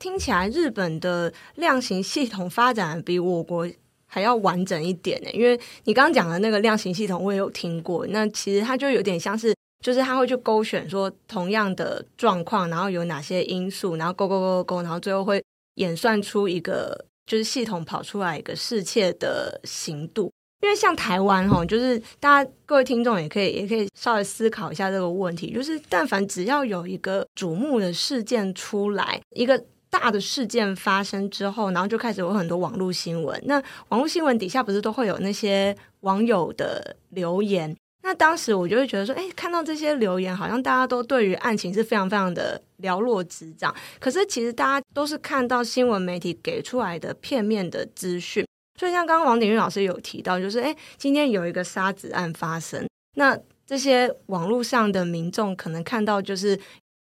[0.00, 3.70] 听起来日本的量刑系统发展比我国
[4.06, 9.54] 还要完整一点呢，因为你刚刚讲的那个量刑系统我也有听过，那其实它就有点像是。
[9.82, 20.32] 就是他会去勾选说同样的状况，然后有哪些因素，然后勾勾勾勾勾，然后最后会演算出一个就是系统跑出来一个适切的刑度。
[20.60, 33.42] 因为像台湾哈，就是大家各位听众也可以也可以稍微思考一下这个问题，就是但凡只要有一个瞩目的事件出来，一个大的事件发生之后，然后就开始有很多网络新闻。
[33.44, 37.76] 那网络新闻底下不是都会有那些网友的留言？
[38.04, 43.72] 那当时我就会觉得说，哎，看到这些留言，好像大家都对于案情是非常非常的了若指掌。
[44.00, 48.44] 可是其实大家都是看到新闻媒体给出来的片面的资讯。
[48.78, 52.84] 所以像刚刚王鼎玉老师有提到，就是哎，今天有一个杀子案发生，
[53.14, 56.58] 那这些网络上的民众可能看到，就是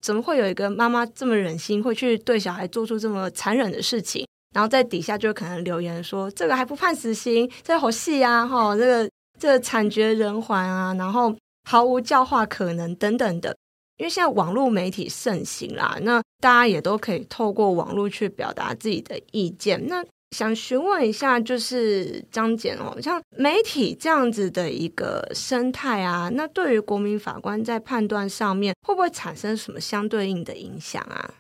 [0.02, 4.28] 怎么会有一个妈妈这么忍心会去对小孩做出这么残忍的事情？
[4.54, 9.10] 然后在底下就可能留言说，这个还不判死刑，这好戏啊，哈，这个。
[9.44, 11.36] 这惨绝人寰啊，然后
[11.70, 13.54] 毫无教化可能等等的，
[13.98, 19.86] 因为现在网络媒体盛行啦，那大家也都可以透过网络去表达自己的意见。
[19.88, 20.02] 那
[20.32, 31.34] 想询问一下，就是张检哦，像媒体这样子的一个生态啊，那对于国民法官在判断上面会不会产生什么相对应的影响啊？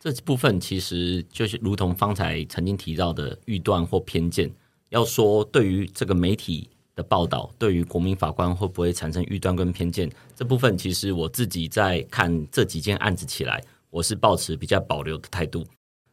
[0.00, 4.50] 这部分其实就是如同方才曾经提到的预断或偏见，
[4.88, 6.70] 要说对于这个媒体。
[6.94, 10.10] 的报道对于国民法官会不会产生预断跟偏见？
[10.36, 15.64] 这部分其实我自己在看这几件案子起来，我是抱持比较保留的态度。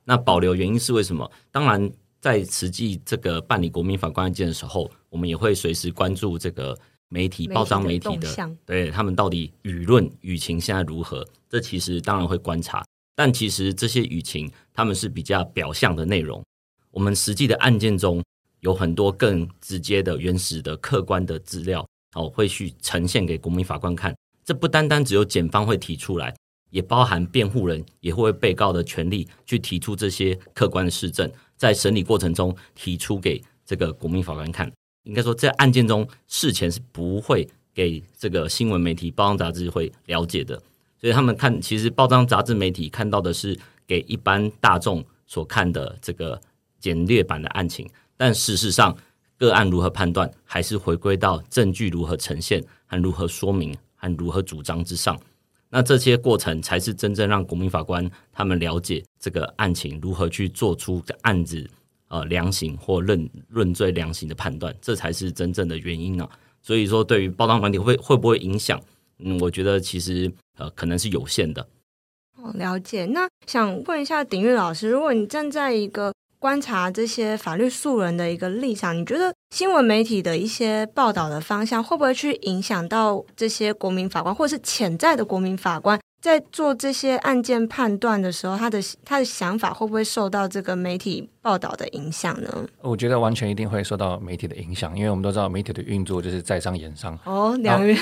[0.05, 1.29] 那保留原因是为什么？
[1.51, 6.77] 当然，在实际这个办理国民法官案件的时候，我们也会随时关注这个
[7.09, 11.27] 媒体、报章媒体的，对他们到底舆论舆情现在如何？
[11.49, 16.41] 这其实当然会观察，但其实这些舆情他们是比较表象的内容。
[16.91, 18.23] 我们实际的案件中。
[18.61, 24.15] 有很多更直接的、原始的、客观的资料，哦，会去呈现给国民法官看。
[24.43, 26.35] 这不单单只有检方会提出来，
[26.71, 34.71] 也包含辩护人也会被告的权利去提出这些客观的事证，在审理过程中提出给这个国民法官看。
[35.03, 40.61] 应该说，在案件中事前是不会给这个新闻媒体、报章杂志会了解的，
[40.99, 46.39] 所以他们看，其实报章杂志媒体看到的是给一般大众所看的这个
[46.79, 47.89] 简略版的案情。
[48.19, 48.93] 但事实上，
[49.37, 55.17] 个案如何判断，还是回归到证据如何呈现和如何说明和如何主张之上。
[55.69, 61.65] 那这些过程才是真正让国民法官他们了解这个案情如何去做出案子
[62.09, 66.31] 呃量刑或认论罪量刑的判断，这才是真正的原因呢、啊。
[66.61, 68.77] 所以说，对于报章媒体会会不会影响？
[69.19, 71.65] 嗯，我觉得其实呃可能是有限的。
[72.35, 73.05] 哦，了解。
[73.05, 92.49] 那想问一下鼎玉老师，如果你站在一个观察这些法律素人的一个立场，你觉得新闻媒体的一些报道的方向会不会去影响到这些国民法官，或者是潜在的国民法官在做这些案件判断的时候，他的他的想法会不会受到这个媒体报道的影响呢？
[92.81, 97.17] 我觉得完全一定会受到媒体的影响，因为我们都知道媒体的运作就是在商言商。
[97.25, 97.97] 哦，两元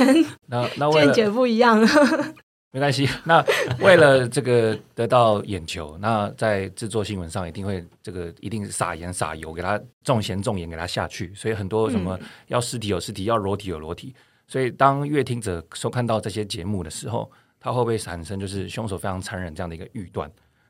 [0.46, 1.84] 那那见解不一样。
[2.72, 3.44] 没关系， 那
[3.80, 14.14] 为了这个得到眼球，那在制作新闻上一定会这个一定是撒盐撒油，给他重咸重盐给他下去，所以很多什么要尸体有尸体，要裸体有裸体，
[14.48, 20.30] 所以当阅听者收看到这些节目的时候，他会不会产生就是凶手非常残忍这样的一个预断？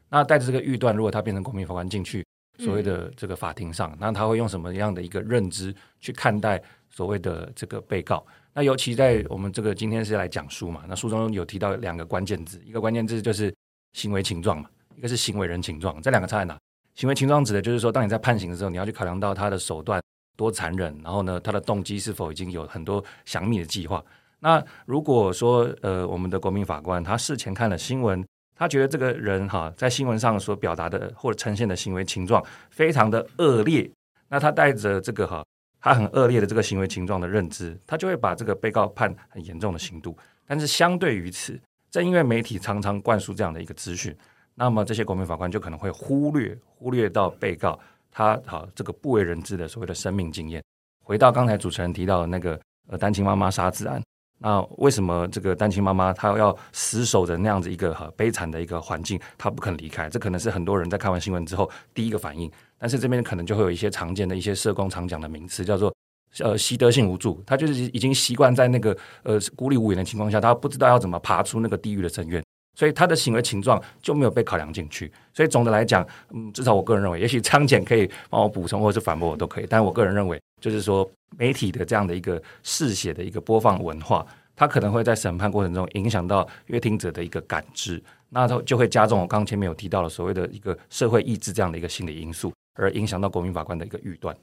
[0.10, 2.24] 那带着这个预断，如果他变成国民法官进去
[2.60, 6.62] 所谓的这个法庭上，那他会用什么样的一个认知去看待
[6.98, 8.26] 所谓的这个被告？
[8.56, 13.54] 那尤其在我们这个今天是来讲书嘛，那书中有提到两个关键字，一个关键字就是
[13.94, 16.58] 行为情状嘛，一个是行为人情状，这两个差在哪？
[16.96, 20.02] 行为情状指的就是说，当你在判刑的时候，你要去考量到他的手段
[20.36, 24.04] 多残忍，然后呢，他的动机是否已经有很多详密的计划。
[24.40, 33.88] 那如果说呃，我们的国民法官他事前看了新闻，他觉得这个人哈在新闻上所表达的或者呈现的行为情状非常的恶劣，
[34.30, 35.46] 那他带着这个哈。
[35.80, 40.18] 他很恶劣的这个行为情状的认知，他就会把这个被告判很严重的刑度。
[40.46, 41.60] 但是相对于此，
[41.92, 44.16] 正因为媒体常常灌输这样的一个资讯，
[44.56, 47.80] 那么这些国民法官就可能会忽略忽略到被告
[48.12, 50.64] 他好这个不为人知的所谓的生命经验。
[51.04, 52.60] 回到刚才主持人提到的那个
[52.90, 54.02] 呃单亲妈妈杀子案，
[54.40, 60.10] 那为什么这个单亲妈妈她要死守着那样子一个很悲惨的一个环境，她不肯离开？
[60.10, 62.52] 这可能是很多人在看完新闻之后第一个反应。
[62.80, 65.94] 但是这边可能就会有一些常见的一些社工常讲的名词，叫做
[66.40, 67.42] 呃习得性无助。
[67.46, 72.44] 他就是已经习惯在那个呃孤立无援的情况下，他不知道要怎么爬出那个地狱的深渊，
[72.78, 75.12] 所以他的行为情状就没有被考量进去。
[75.34, 79.66] 所以总的来讲，嗯，至少我个人认为，也许昌简可以帮我补充或者是反驳我都可以。
[79.70, 92.54] 但我个人认为，就是说媒体的这样的一个嗜血的一个播放文化，它可能会在审判过程中影响到阅听者的一个感知，那它就会加重我刚前面有提到的所谓的一个社会意志这样的一个心理因素。
[92.78, 94.36] 而影响到国民法官的一个预断，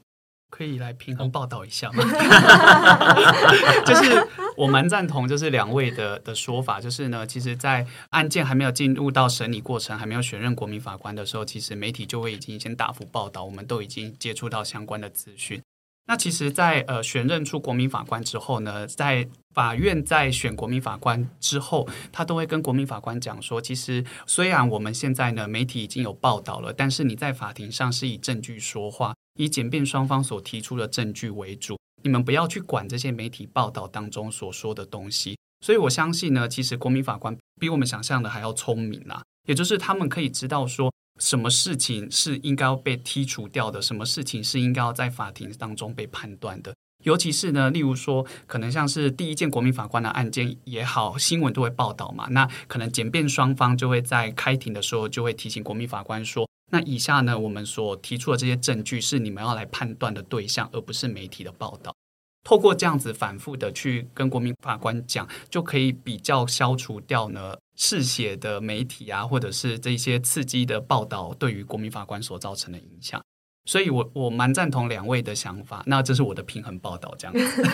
[0.51, 2.05] 可以来平衡报道一下吗？
[3.87, 15.63] 就是我蛮赞同，就是两位的的说法，就是呢，其实，在案件还没有进入到审理过程，还没有选任国民法官的时候，其实媒体就会已经先大幅报道，我们都已经接触到相关的资讯。
[16.07, 35.39] 那其实在，呃选任出国民法官之后呢，在法院在选国民法官之后，他都会跟国民法官讲说，其实虽然我们现在呢媒体已经有报道了，但是你在法庭上是以证据说话，以检辩双方所提出的证据为主，你们不要去管这些媒体报道当中所说的东西。
[35.65, 40.93] 所以我相信呢，其实国民法官比我们想象的还要聪明啊，也就是他们可以知道说。
[41.21, 43.81] 什么事情是应该要被剔除掉的？
[43.81, 46.75] 什么事情是应该要在法庭当中被判断的？
[47.05, 52.27] 尤其是呢，例如说，可能像是第一件国民法官的案件也好，新闻都会报道嘛。
[52.31, 61.95] 那可能检辩双方就会在开庭的时候就会提醒国民法官说：“那以下呢，我们所提出的这些证据是你们要来判断的对象，而不是媒体的报道。”
[62.45, 73.21] 透过这样子反复的去跟国民法官讲，就可以比较消除掉呢嗜血的媒体啊，或者是这些刺激的报道对于国民法官所造成的影响。
[73.67, 75.83] 所以我我蛮赞同两位的想法。
[75.87, 77.63] 那这是我的平衡报道，这样子。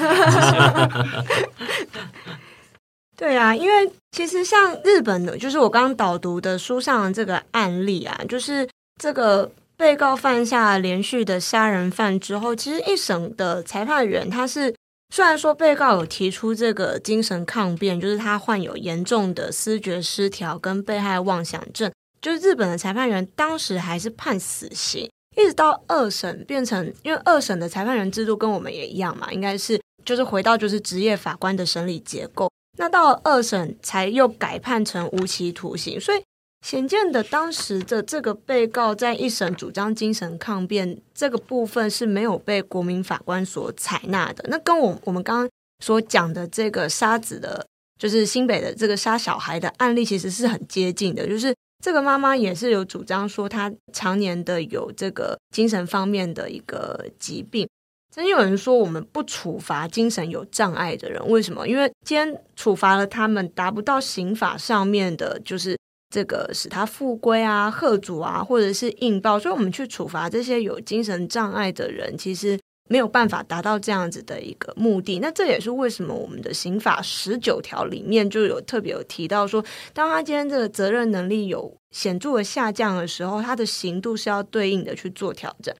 [3.16, 8.66] 对啊，因为其实像日本的，就是我刚刚导读的书上的这个案例啊，就是
[9.02, 9.50] 这个
[9.81, 14.74] 被告犯下连续的杀人犯之后，其实一审的裁判员他是
[15.09, 32.51] 虽然说被告有提出这个精神抗辩，就是他患有严重的思觉失调跟被害妄想症，就是日本的裁判员当时还是判死刑，一直到二审变成，因为二审的裁判员制度跟我们也一样嘛，应该是就是回到就是职业法官的审理结构。
[32.76, 36.22] 那到了二审才又改判成无期徒刑，所以
[36.61, 44.44] 显见的当时的这个被告在一审主张精神抗辩这个部分是没有被国民法官所采纳的。
[44.48, 45.48] 那跟我我们刚刚
[45.82, 47.66] 所讲的这个杀子的，
[47.98, 51.26] 就是新北的这个杀小孩的案例，其实是很接近的。
[51.26, 57.66] 就是这个妈妈也是有主张说，她常年的有这个精神方面的一个疾病。
[58.12, 61.66] 曾经有人说，我们不处罚精神有障碍的人，为什么？
[61.66, 65.78] 因为今天处罚了他们，达不到刑法上面的，就是
[66.11, 72.58] 这个使他复归啊、吓阻啊，或者是应报，所以我们去处罚这些有精神障碍的人，其实
[72.88, 75.20] 没有办法达到这样子的一个目的。
[75.20, 85.72] 那这也是为什么我们的刑法十九条里面就有特别有提到说，当他今天这个责任能力有显著的下降的时候，他的刑度是要对应的去做调整。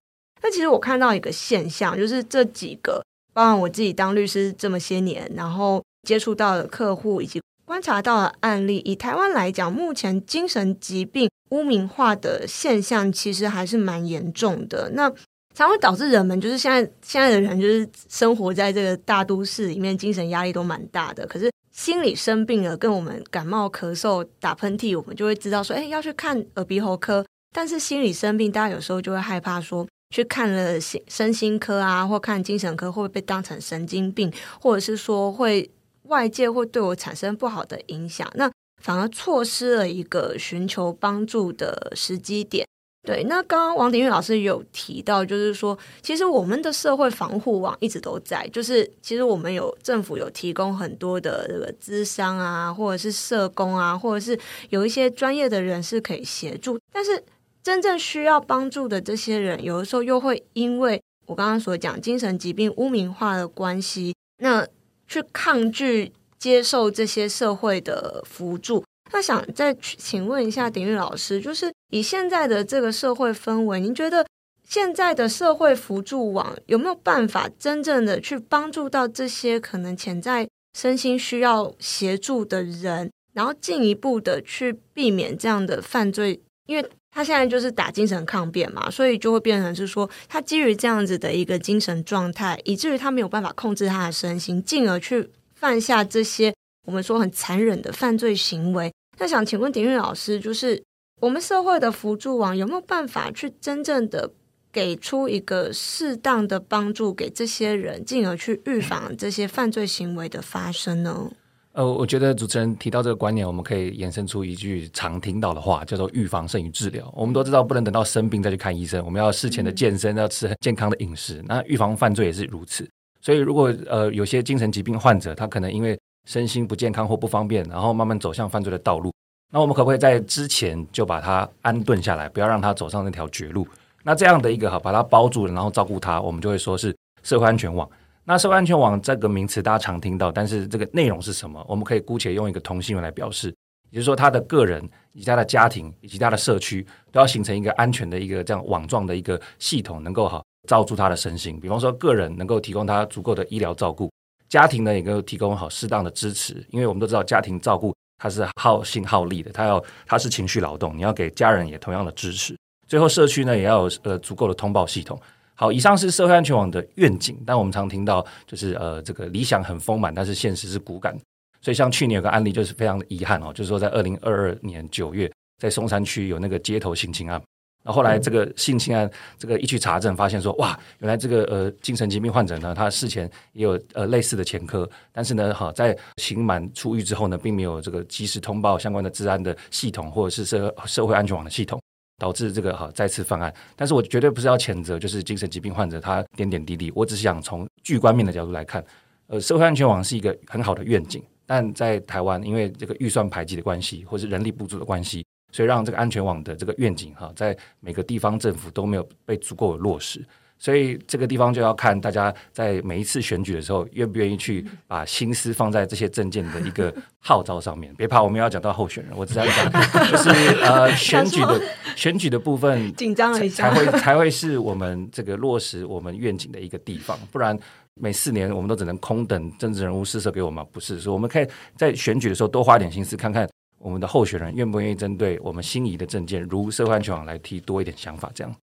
[0.43, 3.05] 那其实我看到一个现象，就是这几个，
[3.35, 7.41] 包括我自己当律师这么些年，然后接触到的客户以及
[7.71, 14.91] 观察到的案例，以台湾来讲，目前精神疾病污名化的现象其实还是蛮严重的。
[14.95, 15.09] 那
[15.55, 21.25] 才会导致人们就是现在现在的人就是生活在这个大都市里面，精神压力都蛮大的。
[21.29, 27.25] 可是心理生病了，跟我们感冒、咳嗽、打喷嚏，我们就会知道说，哎，要去看耳鼻喉科。
[27.55, 29.87] 但是心理生病，大家有时候就会害怕说。
[30.13, 34.29] 去看了心身心科啊，或看精神科，会不会被当成神经病，
[34.61, 35.71] 或者是说会
[36.05, 38.31] 外界会对我产生不好的影响？
[38.35, 38.51] 那
[38.83, 42.67] 反而错失了一个寻求帮助的时机点。
[43.03, 54.39] 对，那刚刚王鼎玉老师有提到，就是说，其实我们的社会防护网一直都在，就是其实我们有政府有提供很多的这个咨商啊，或者是社工啊，或者是
[54.69, 57.23] 有一些专业的人士可以协助，但是。
[57.63, 64.67] 真正需要帮助的这些人，有的时候又会因为我刚刚所讲精神疾病污名化的关系，那
[65.11, 68.85] 去抗拒接受这些社会的辅助。
[69.13, 74.25] 那想再去请问一下鼎棫老师，就是以现在的这个社会氛围，您觉得
[74.63, 80.49] 现在的社会辅助网有没有办法真正的去帮助到这些可能潜在
[80.79, 86.41] 身心需要协助的人，然后进一步的去避免这样的犯罪？
[86.67, 86.89] 因为
[87.21, 96.55] 他现在就是打精神抗辩嘛，所以就会变成是说，他基于这样子的一个精神状态，以至于他没有办法控制他的身心，进而去犯下这些
[96.87, 98.91] 我们说很残忍的犯罪行为。
[99.19, 100.83] 那想请问鼎棫老师，就是
[101.21, 104.31] 我们社会的辅助网有没有办法去真正的
[104.73, 111.31] 给出一个适当的帮助给这些人，进而去预防这些犯罪行为的发生呢？
[111.73, 117.09] 呃，我觉得主持人提到这个观念，我们可以延伸出一句常听到的话，叫做“预防胜于治疗”。
[117.15, 121.41] 我们都知道，不能等到生病再去看医生，我们要事前的健身，要吃健康的饮食。
[121.47, 122.89] 那预防犯罪也是如此。
[123.21, 125.97] 所以，如果呃有些精神疾病患者，他可能因为
[126.27, 129.13] 身心不健康或不方便，然后慢慢走向犯罪的道路，
[129.53, 133.65] 那我们可不可以在之前就把他安顿下来，不要让他走上那条绝路？
[134.03, 136.93] 那这样的一个哈，把他包住了，然后照顾他，我们就会说是
[137.23, 137.89] 社会安全网。
[138.31, 141.67] 那社会安全网这个名词大家常听到，但是这个内容是什么？
[141.69, 143.49] 我们可以姑且用一个同心圆来表示，
[143.91, 151.59] 也就是说，他的个人以及他的家庭以及他的社区都要形成一个安全的一个这样网状的一个系统，能够好罩住他的身心。
[151.59, 154.09] 比方说，个人能够提供他足够的医疗照顾，
[154.49, 156.65] 家庭呢也能够提供好适当的支持。
[156.71, 162.57] 因为我们都知道，家庭照顾它是耗心耗力的，它要它是情绪劳动，你要给家人也同样的支持。
[162.87, 165.21] 最后，社区呢也要有呃足够的通报系统。
[165.61, 171.15] 好，以上是社会安全网的愿景，但我们常听到就是呃，这个理想很丰满，但是现实是骨感。
[171.61, 177.39] 所以像去年有个案例就是非常的遗憾哦，就是说在二零二二年九月，在松山区有那个街头性侵案，
[177.85, 191.79] 然后后来这个性侵案这个一去查证，发现说哇，原来这个呃精神疾病患者呢，他事前也有呃类似的前科，但是呢，好在刑满出狱之后呢，并没有这个及时通报相关的治安的系统或者是社社会安全网的系统。
[192.21, 198.85] 导致这个哈再次犯案，但是我绝对不是要谴责，就是精神疾病患者他点点滴滴，我只是想从具观面的角度来看，
[199.29, 210.23] 呃，社会安全网是一个很好的愿景，但在台湾因为这个预算排挤的关系，或是人力不足的关系，所以让这个安全网的这个愿景哈，在每个地方政府都没有被足够的落实。
[210.61, 217.93] 所以这个地方就要看大家在每一次选举的时候，愿不愿意去把心思放在这些证件的一个号召上面。
[217.95, 219.73] 别怕，我们要讲到候选人，我只在讲
[220.13, 220.29] 就是
[220.61, 221.61] 呃选举的
[221.97, 227.19] 选举的部分，紧张了一下，才会才会是我们这个落实我们愿景的一个地方。
[227.33, 227.59] 不然
[227.95, 231.01] 每四年我们都只能空等政治人物施舍给我们，不是？
[231.01, 233.49] 所以我们可以在选举的时候多花点心思，看看
[233.79, 238.55] 我们的候选人愿不愿意针对我们心仪的政见，如社会安全网来提多一点想法，这样。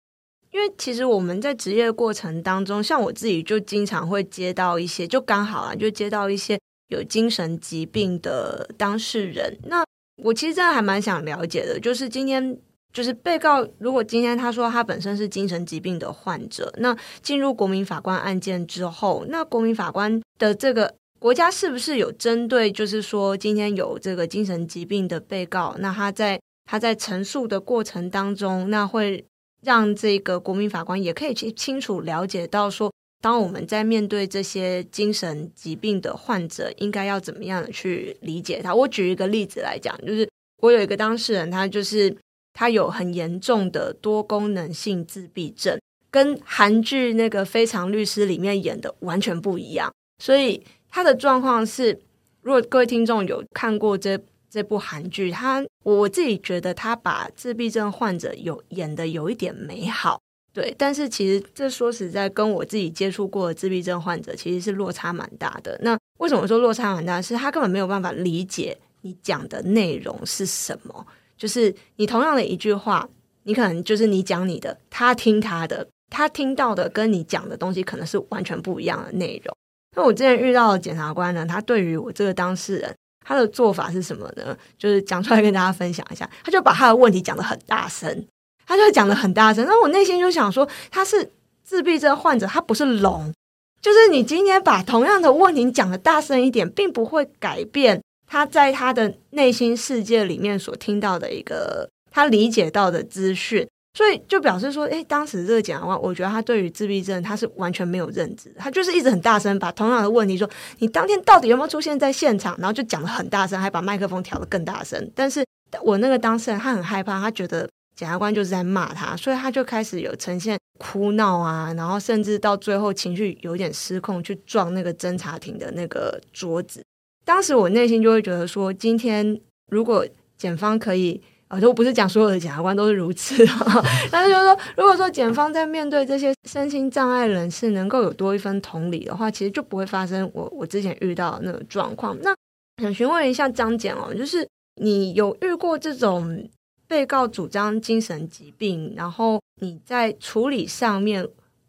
[0.57, 9.55] 因为其实我们在职业过程当中，像我自己就经常会接到一些，就刚好啊，就接到一些有精神疾病的当事人。
[9.65, 9.85] 那
[10.23, 12.59] 我其实真的还蛮想了解的，就是今天
[12.91, 29.27] 就是被告，如果今天他说他本身是精神疾病的患者，那进入国民法官案件之后，那国民法官的这个国家是不是有针对，就是说今天有这个精神疾病的被告，那他在他在陈述的过程当中，那会。
[29.67, 32.89] 让这个国民法官也可以去清楚了解到，说
[33.21, 38.73] 当我们在面对这些精神疾病的患者，应该要怎么样去理解他。
[38.73, 40.29] 我举一个例子来讲，就是
[40.63, 42.17] 我有一个当事人，他就是
[42.53, 45.77] 他有很严重的多功能性自闭症，
[46.13, 49.93] 跟韩剧那个《非常律师》里面演的完全不一样。
[50.23, 52.01] 所以他的状况是，
[52.43, 54.17] 如果各位听众有看过这。
[54.51, 60.21] 这部韩剧，他我我自己觉得他把自闭症患者有演得有一点美好，
[60.53, 65.79] 对，但是其实这说实在，跟我自己接触过的自闭症患者其实是落差蛮大的。
[65.83, 67.21] 那为什么说落差蛮大？
[67.21, 71.07] 是他根本没有办法理解你讲的内容是什么。
[71.37, 73.07] 就是你同样的一句话，
[73.43, 79.55] 你可能就是你讲你的，他听他的，他听到的跟你讲的东西可能是完全不一样的内容。
[79.95, 82.97] 那我之前遇到的检察官呢，他对于我这个当事人。
[83.27, 84.57] 他的做法是什么呢？
[84.79, 86.31] 就是讲出来跟大家分享一下。
[86.45, 88.25] 他就把他的问题讲得很大声，
[88.65, 89.67] 他就讲得很大声。
[89.67, 91.33] 那我内心就想说，他是
[91.65, 93.35] 自闭症患者，他不是聋。
[93.83, 103.67] 就是你今天把同样的问题讲得大声一点，并不会改变他在他的内心世界里面所听到的一个他理解到的资讯。
[103.97, 110.47] 所以就表示说，诶，当时这个检察官，我觉得他对于自闭症他是完全没有认知，他就是一直很大声把同样的问题说，
[110.81, 115.11] 你当天到底有没有出现在现场，然后就讲得很大声，还把麦克风调得更大声。
[115.15, 115.43] 但是
[115.83, 117.67] 我那个当事人他很害怕，他觉得
[117.97, 126.85] 检察官就是在骂他，所以他就开始有呈现哭闹啊，然后甚至到最后情绪有点失控，去撞那个侦查庭的那个桌子。
[127.25, 129.41] 当时我内心就会觉得说，今天
[129.71, 131.23] 如果检方可以。
[131.49, 133.37] 啊，都不是讲所有的检察官都是如此，
[134.11, 142.19] 但是就是说，如果说检方在面对这些身心障碍人士能够有多一分同理的话，其实就不会发生我我之前遇到的那个状况。
[142.21, 142.35] 那
[142.83, 144.45] 想询问一下张检哦，就是
[144.81, 146.49] 你有遇过这种
[146.89, 151.25] 被告主张精神疾病，然后你在处理上面，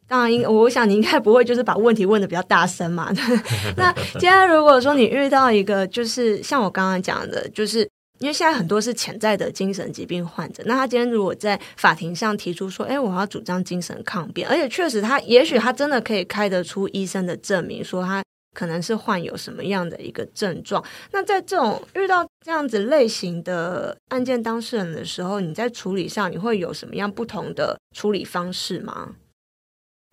[0.07, 3.13] 当然应我想你应该不会就是把问题问得比较大声嘛。
[3.78, 7.88] 那今天如果说你遇到一个就是像我刚刚讲的，就是。
[8.20, 18.24] 因为现在很多是潜在的精神疾病患者，那他今天如果在法庭上提出说：“哎，我要主张精神抗辩”，而且确实他也许他真的可以开得出医生的证明，说他
[18.55, 20.84] 可能是患有什么样的一个症状。
[21.11, 29.15] 那在这种遇到这样子类型的案件当事人的时候，你在处理上你会有什么样不同的处理方式吗？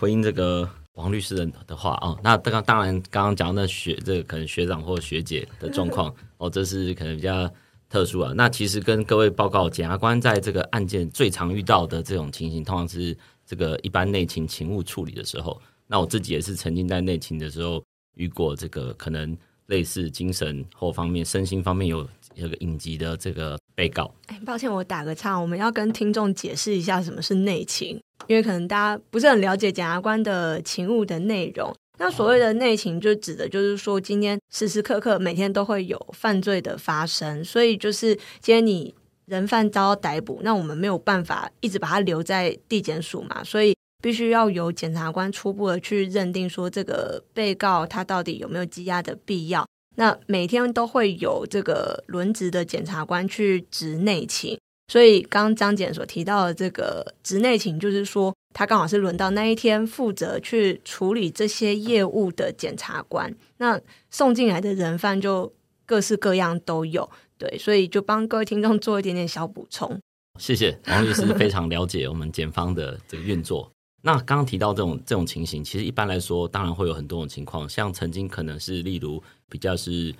[0.02, 7.50] 回应这个王律师的的话啊、哦，那刚当然刚刚讲的学这个可能学长或学姐的状况哦，这是可能比较。
[7.94, 13.16] 特殊啊，那其实跟各位报告，检察官在这个案件最常遇到的这种情形，通常是
[13.46, 15.62] 这个一般内勤勤务处理的时候。
[15.86, 17.80] 那我自己也是曾经在内勤的时候
[18.16, 24.12] 遇过这个可能类似精神或方面、身心方面有有个隐疾的这个被告。
[24.26, 31.72] 哎，抱歉，我打个岔，我们要跟听众解释一下什么是内勤，因为可能大家不是很了解检察官的勤务的内容。
[31.98, 38.94] 那所谓的内勤，就指的就是说，今天时时刻刻每天都会有犯罪的发生，所以就是今天你
[39.26, 49.64] 人犯遭到逮捕，那我们没有办法一直把他留在地检署嘛，所以必须要由检察官初步的去认定说，这个被告他到底有没有羁押的必要。
[49.96, 54.58] 那每天都会有这个轮值的检察官去执内勤。
[54.92, 63.34] 所以，刚张检所提到的这个职内勤，就是说他刚好是轮到那一天负责去处理这些业务的检察官。
[63.58, 63.78] 那
[64.08, 65.52] 送进来的人犯就
[65.84, 70.00] 各式各样都有，对，所以就帮各位听众做一点点小补充。
[70.40, 73.70] 谢谢王律师，非常了解我们检方的这个运作。
[74.02, 80.14] 那刚刚提到这种这种情形，其实一般来说，当然会有很多种情况，像曾经可能是例如比较是。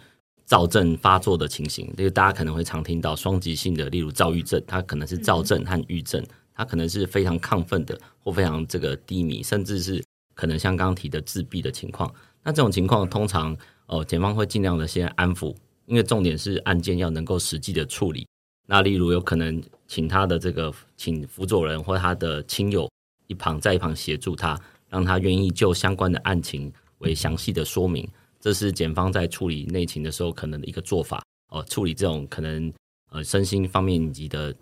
[0.47, 6.23] 躁症发作的情形，这个大家可能会常听到双极性的，例如躁郁症，它可能是躁症和郁症，
[6.55, 10.03] 他可能是非常亢奋的，或非常这个低迷，甚至是
[10.35, 12.13] 可能像刚刚提的自闭的情况。
[12.43, 15.55] 那这种情况通常，哦，检方会尽量的先安抚，
[15.87, 18.27] 因为重点是案件要能够实际的处理。
[18.67, 22.91] 那例如有可能请他的这个请辅佐人或他的亲友
[23.27, 28.09] 一旁在一旁协助他，让他愿意就相关的案情为详细的说明。
[28.41, 32.73] 这是检方在处理内情的时候可能的一个做法哦，处理这种可能
[33.11, 34.55] 呃身心方面以及的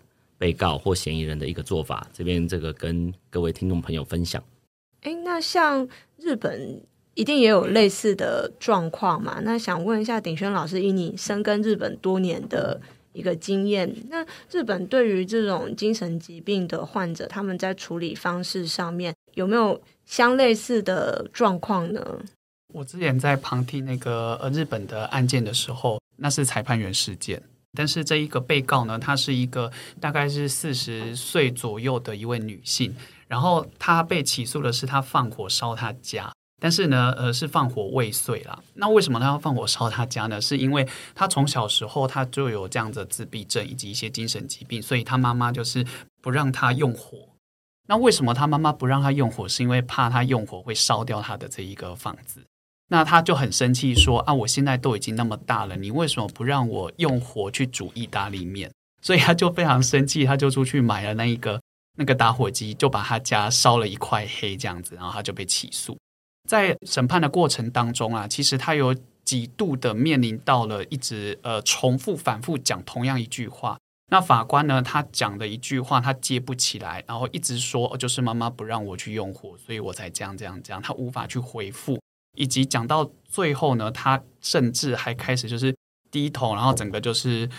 [0.43, 2.05] 被告或嫌疑人的一个做法。
[2.11, 4.43] 这边这个跟各位听众朋友分享。
[5.03, 5.87] 诶，那像
[6.17, 6.81] 日本
[7.13, 9.39] 一定也有类似的状况嘛？
[9.45, 12.81] 那想问一下鼎轩老师，以你深耕日本多年的
[13.13, 22.19] 一个经验，那日本对于这种精神疾病的患者，他们在处理方式上面有没有相类似的状况呢？
[22.73, 27.41] 我之前在旁听那个呃日本的案件的时候，那是裁判员事件。
[27.75, 32.95] 但是这一个被告呢，她是一个大概是四十岁左右的一位女性，
[33.27, 38.61] 然后她被起诉的是她放火烧她家，但是呢，呃是放火未遂啦。
[38.75, 40.39] 那为什么她要放火烧她家呢？
[40.39, 45.83] 是因为她从小时候她就有这样的自闭症以及一些精神疾病，所以她妈妈就是
[46.21, 47.17] 不让她用火。
[47.87, 49.47] 那为什么她妈妈不让她用火？
[49.47, 52.41] 是因为怕她用火会烧掉她的这一个房子。
[52.89, 58.71] 那他就很生气，说：“啊，我现在都已经那么大了，你为什么不让我用火去煮意大利面？”
[59.01, 61.59] 所以他就非常生气，他就出去买了那一个
[61.97, 65.97] 那个打火机，就把他家烧了一块黑这样子，然后他就被起诉。
[66.47, 73.77] 在审判的过程当中啊，其实他有几度的面临到了一直呃重复反复讲同样一句话。
[74.11, 81.99] 那法官呢，他讲的一句话他接不起来，然后一直说就是妈妈不让我去用火，所以我才这样这样这样，他无法去回复。
[82.35, 85.75] 以及讲到最后呢，他甚至还开始就是
[86.11, 87.49] 低头，然后整个就是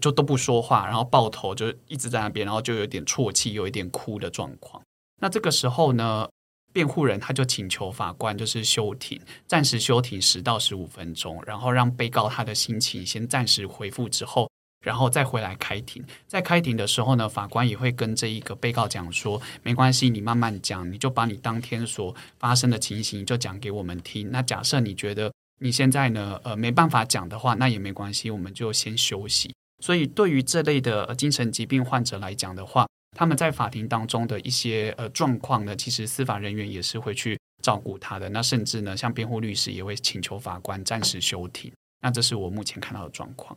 [0.00, 4.82] 就都不说话，然后抱头就一直在那边，然后就有点啜泣，有一点哭的状况。
[5.20, 6.28] 那这个时候呢，
[6.72, 14.48] 辩护人他就请求法官就是休庭，暂时休庭十到十五分钟，然后让被告他的心情先暂时恢复之后。
[14.82, 24.30] 然后再回来开庭，在开庭的时候呢，法官也会跟这一个被告讲说，没关系，你慢慢讲，你就把你当天所发生的情形就讲给我们听。
[24.30, 29.54] 那假设你觉得你现在呢，呃，没办法讲的话，那也没关系，我们就先休息。
[29.82, 38.28] 所以对于这类的精神疾病患者来讲的话，他们在法庭当中的一些呃状况呢，其实司法人员也是会去照顾他的。
[38.28, 41.70] 那甚至呢，像辩护律师也会请求法官暂时休庭。
[42.00, 43.56] 那这是我目前看到的状况。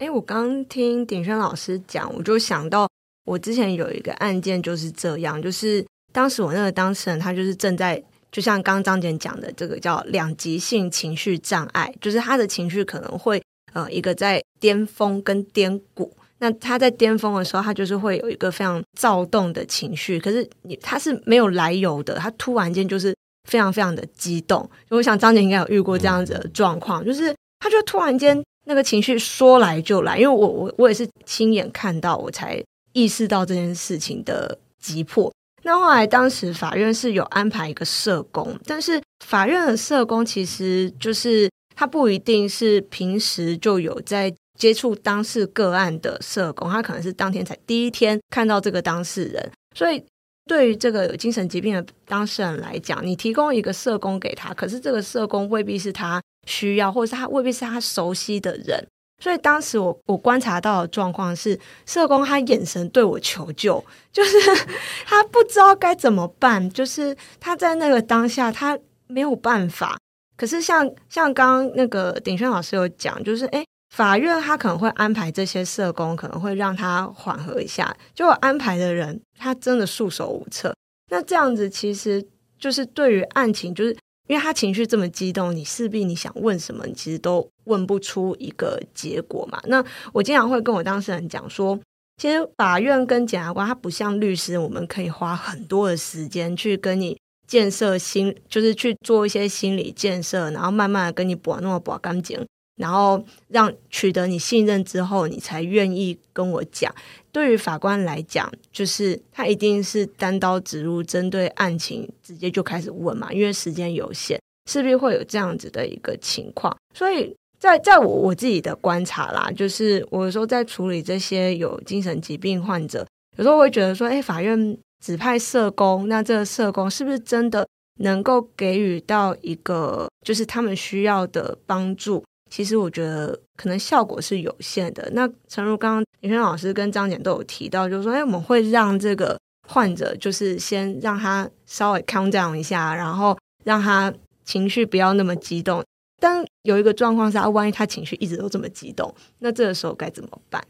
[0.00, 2.88] 哎，我刚听鼎轩老师讲，我就想到
[3.26, 13.42] 我之前有一个案件就是这样，就是当时我那个当事人他就是正在，就像刚张姐讲的，这个叫两极性情绪障碍，就是他的情绪可能会
[13.74, 16.10] 呃一个在巅峰跟低谷。
[16.38, 23.14] 那他在巅峰的时候，他就是会有一个非常躁动的情绪，可是你他是没有来由的，他突然间就是
[23.46, 24.66] 非常非常的激动。
[24.88, 28.42] 我想张姐应该有遇过这样子的状况，就是他就突然间。
[28.70, 32.62] 那个情绪说来就来，因为我我我也是亲眼看到，我才
[32.92, 35.28] 意识到这件事情的急迫。
[35.64, 50.00] 那后来当时法院是有安排一个社工，但是法院的社工其实就是他不一定是平时就有在接触当事个案的社工，他可能是当天才第一天看到这个当事人，所以
[50.46, 56.22] 对于这个有精神疾病的当事人来讲，你提供一个社工给他，可是这个社工未必是他。
[56.46, 58.84] 需要，或者是他未必是他熟悉的人，
[59.22, 64.36] 所以当时我我观察到的状况是，社工他眼神对我求救，就是
[65.06, 69.98] 他不知道该怎么办，就是他在那个当下他没有办法。
[70.36, 73.64] 可是像像刚刚那个鼎轩老师有讲，就是诶，
[73.94, 80.74] 法院他可能会安排这些社工，可能会让他缓和一下，就安排的人他真的束手无策。
[81.10, 82.26] 那这样子其实
[82.58, 83.94] 就是对于案情就是。
[84.30, 89.60] 因为他情绪这么激动，你势必你想问什么，你其实都问不出一个结果嘛。
[89.64, 91.76] 那我经常会跟我当事人讲说，
[92.16, 97.18] 其实法院跟检察官他不像律师，我们可以花很多的时间去跟你
[97.48, 102.38] 建设心，就是去做一些心理建设，然后慢慢的跟你把那么把干净。
[102.76, 106.94] 然后让取得你信任之后，你才愿意跟我讲。
[107.32, 116.76] 对于法官来讲，就是他一定是单刀直入，针对案情直接就开始问嘛，因为时间有限，势必会有这样子的一个情况。
[116.92, 123.06] 所以在在我我自己的观察啦，就是我有时候在处理这些有精神疾病患者，
[123.36, 127.64] 有时候会觉得说，哎，法院指派社工，那这个社工是不是真的
[128.00, 132.24] 能够给予到一个就是他们需要的帮助？
[132.50, 135.08] 其实我觉得可能效果是有限的。
[135.14, 139.38] 那诚如刚刚李轩老师跟张简都有提到，就是说，哎，我们会让这个
[139.68, 144.12] 患者就是先让他稍微 calm down 一下，然后让他
[144.44, 145.82] 情绪不要那么激动。
[146.20, 150.62] 但有一个状况是啊，万一他情绪一直都这么激动，那这个时候该怎么办？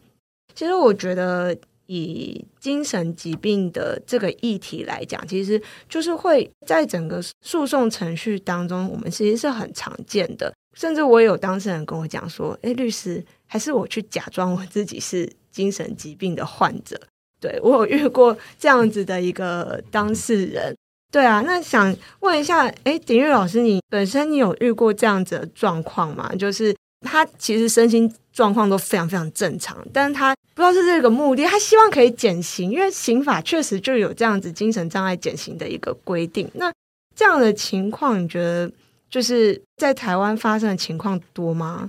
[0.54, 1.56] 其实我觉得。
[1.92, 10.54] 以精神疾病的这个议题来讲，其实就是会在整个诉讼程序当中，我们其实是很常见的。
[10.74, 17.00] 甚至我有当事人跟我讲说：“诶，律师，还是我去假装我自己是精神疾病的患者。
[17.40, 20.76] 对”我有遇过这样子的一个当事人。
[21.12, 26.32] 对啊，那想问一下，诶，鼎棫老师，你本身你有遇过这样子的状况吗？
[26.36, 30.34] 就是他其实身心状况都非常非常正常，但是他。
[30.52, 36.50] 不知道是这个目的，他希望可以减刑，因为刑法确实就有这样子精神障碍减刑的一个规定。
[36.52, 36.70] 那
[37.16, 38.70] 这样的情况，你觉得
[39.10, 41.88] 就是在台湾发生的情况多吗？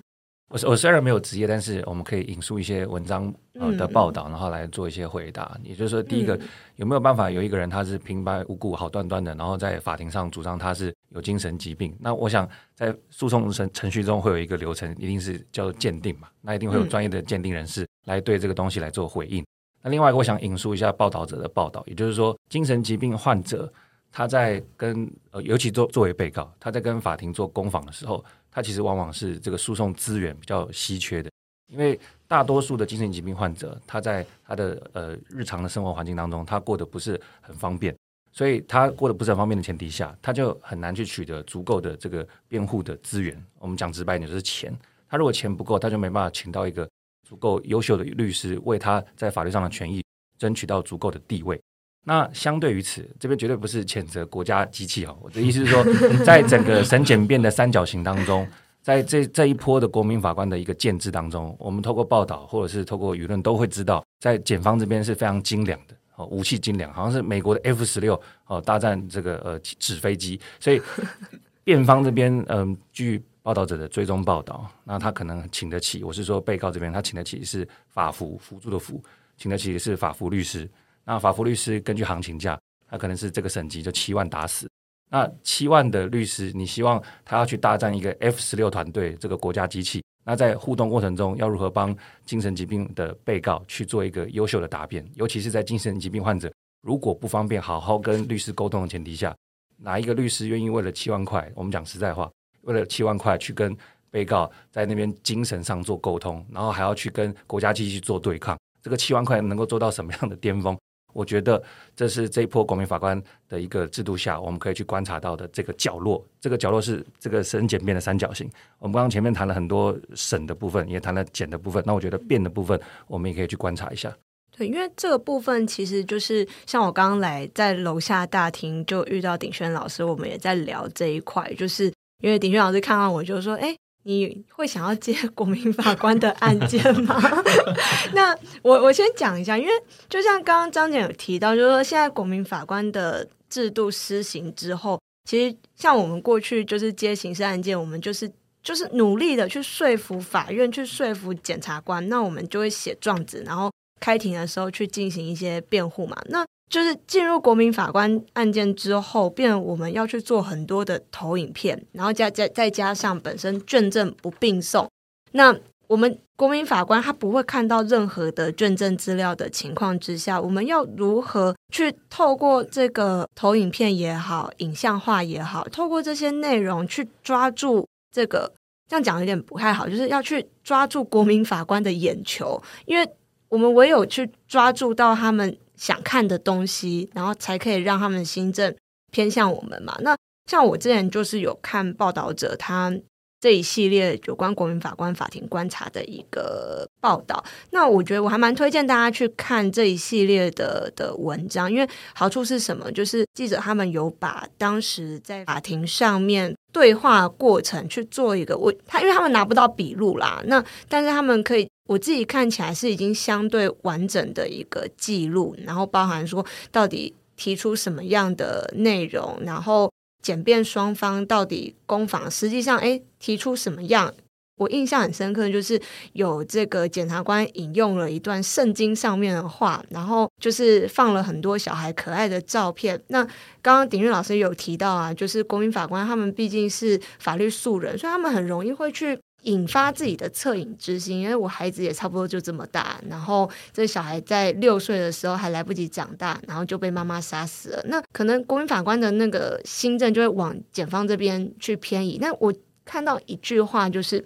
[0.49, 5.49] 我我虽然没有职业，但是我们可以引述一些文章呃的报道，然后来做一些回答。
[5.55, 6.41] 嗯、也就是说，第一个、嗯、
[6.75, 11.95] 有没有办法有一个人他是平白无故好端端的，然后在法庭上主张他是有精神疾病？
[12.01, 12.45] 那我想
[12.75, 16.27] 在诉讼程程序中会有一个流程，一定是叫做鉴定嘛。
[16.41, 19.41] 那一定会有专业的鉴定人士来对这个东西来做回应。
[19.41, 19.47] 嗯、
[19.83, 23.71] 那另外我想引述一下报道者的报道，也就是说，精神疾病患者
[24.11, 28.23] 他在跟呃，尤其作作为被告，他在跟法庭做攻防的时候。
[28.53, 31.31] 他其实往往是这个诉讼资源比较稀缺的，
[31.71, 31.97] 因为
[32.27, 37.95] 大多数的精神疾病患者，他在他的呃日常的生活环境当中，他过得不是很方便，
[38.33, 43.41] 所以他过得不是很方便的前提下，他就很难去取得足够的这个辩护的资源。
[43.57, 44.77] 我们讲直白一点，就是钱。
[45.07, 46.85] 他如果钱不够，他就没办法请到一个
[47.25, 50.03] 足够优秀的律师，为他在法律上的权益
[50.37, 51.57] 争取到足够的地位。
[52.03, 55.83] 那相对于此，这边绝对不是谴责国家机器哈，我的意思是说，
[56.25, 58.47] 在整个审检辩的三角形当中，
[58.81, 70.81] 在这这一波的国民法官的一个建制当中，我们透过报道或者是透过舆论都会知道，在检方这边是非常精良的哦，武器精良，好像是美国的 F 十六哦，大战这个呃纸飞机，所以
[71.63, 78.99] 辩方这边嗯、据报道者的追踪报道，那他可能请得起，我是说被告这边他请得起是法服辅助的辅，
[79.37, 80.67] 请得起是法服律师。
[81.05, 84.69] 那法扶律师根据行情价，他可能是这个省级就七万打死。
[85.09, 90.01] 那七万的律师，你希望他要去大战一个 F 十六团队这个国家机器？
[90.23, 91.93] 那在互动过程中，要如何帮
[92.23, 95.05] 精神疾病的被告去做一个优秀的答辩？
[95.15, 99.35] 尤其是在精神疾病患者如果不方便好好跟律师沟通的前提下，
[99.77, 101.51] 哪一个律师愿意为了七万块？
[101.55, 102.31] 我们讲实在话，
[102.61, 103.75] 为了七万块去跟
[104.11, 108.57] 被告在那边精神上做沟通，然后还要去跟国家机器做对抗？
[108.81, 110.77] 这个七万块能够做到什么样的巅峰？
[111.13, 111.61] 我觉得
[111.95, 116.25] 这是这一波国民法官的一个制度下，我们可以去观察到的这个角落。
[116.39, 118.49] 这个角落是这个审检辩的三角形。
[118.79, 121.83] 我们刚刚前面谈了很多审的部分，也谈了检的部分。
[121.85, 124.11] 那我觉得辩的部分，我们也可以去观察一下。
[124.57, 131.53] 对，因为这个部分其实就是像我刚刚来在楼下大厅就遇到鼎轩老师，我们也在聊这一块。
[131.53, 131.85] 就是
[132.23, 137.21] 因为鼎轩老师看到我就说：“哎。”你会想要接国民法官的案件吗？
[138.13, 139.71] 那我我先讲一下，因为
[140.09, 144.99] 就像刚刚张姐有提到，就是说现在国民法官的制度施行之后，
[145.29, 148.31] 其实像我们过去就是接刑事案件，我们就是
[148.63, 156.17] 就是努力的去说服法院，去说服检察官，那我们就会写状子，然后开庭的时候去进行一些辩护嘛。
[156.25, 164.89] 那就是进入国民法官案件之后，变我们要去做很多的投影片，然后加加再加上本身卷证不并送，
[165.33, 165.53] 那
[165.87, 178.49] 我们国民法官他不会看到任何的卷证资料的情况之下，我们要如何去透过这个投影片也好，影像化也好，透过这些内容去抓住这个，
[178.87, 183.05] 这样讲有点不太好，就是要去抓住国民法官的眼球，因为
[183.49, 185.57] 我们唯有去抓住到他们。
[185.81, 188.73] 想看的东西，然后才可以让他们心政
[189.11, 189.97] 偏向我们嘛。
[190.01, 190.15] 那
[190.47, 192.93] 像我之前就是有看报道者他
[193.39, 202.91] 这一系列有关国民法官法庭观察的一个报道，那我觉得我还蛮推荐大家去看这一系列的的文章，因为好处是什么？
[202.91, 211.67] 就是记者他们有把当时在法庭上面对话过程去做一个我他，因为他们拿不到笔录啦，那但是他们可以。
[211.87, 224.13] 我自己看起来是已经相对完整的一个记录，然后包含说到底提出什么样的内容，然后检辩双方到底攻防，实际上诶提出什么样。
[224.57, 225.81] 我印象很深刻，就是
[226.13, 233.01] 有这个检察官引用了一段圣经上面的话，然后就是放了很多小孩可爱的照片。
[233.07, 233.23] 那
[233.63, 247.83] 刚刚鼎棫老师有提到啊，就是国民法官他们毕竟是法律素人，所以他们很容易会去引发自己的恻隐之心，因为我孩子也差不多就这么大，然后这小孩在六岁的时候还来不及长大，然后就被妈妈杀死了。
[247.87, 252.17] 那可能国民法官的那个心证就会往检方这边去偏移。
[252.21, 252.53] 那我
[252.85, 254.23] 看到一句话，就是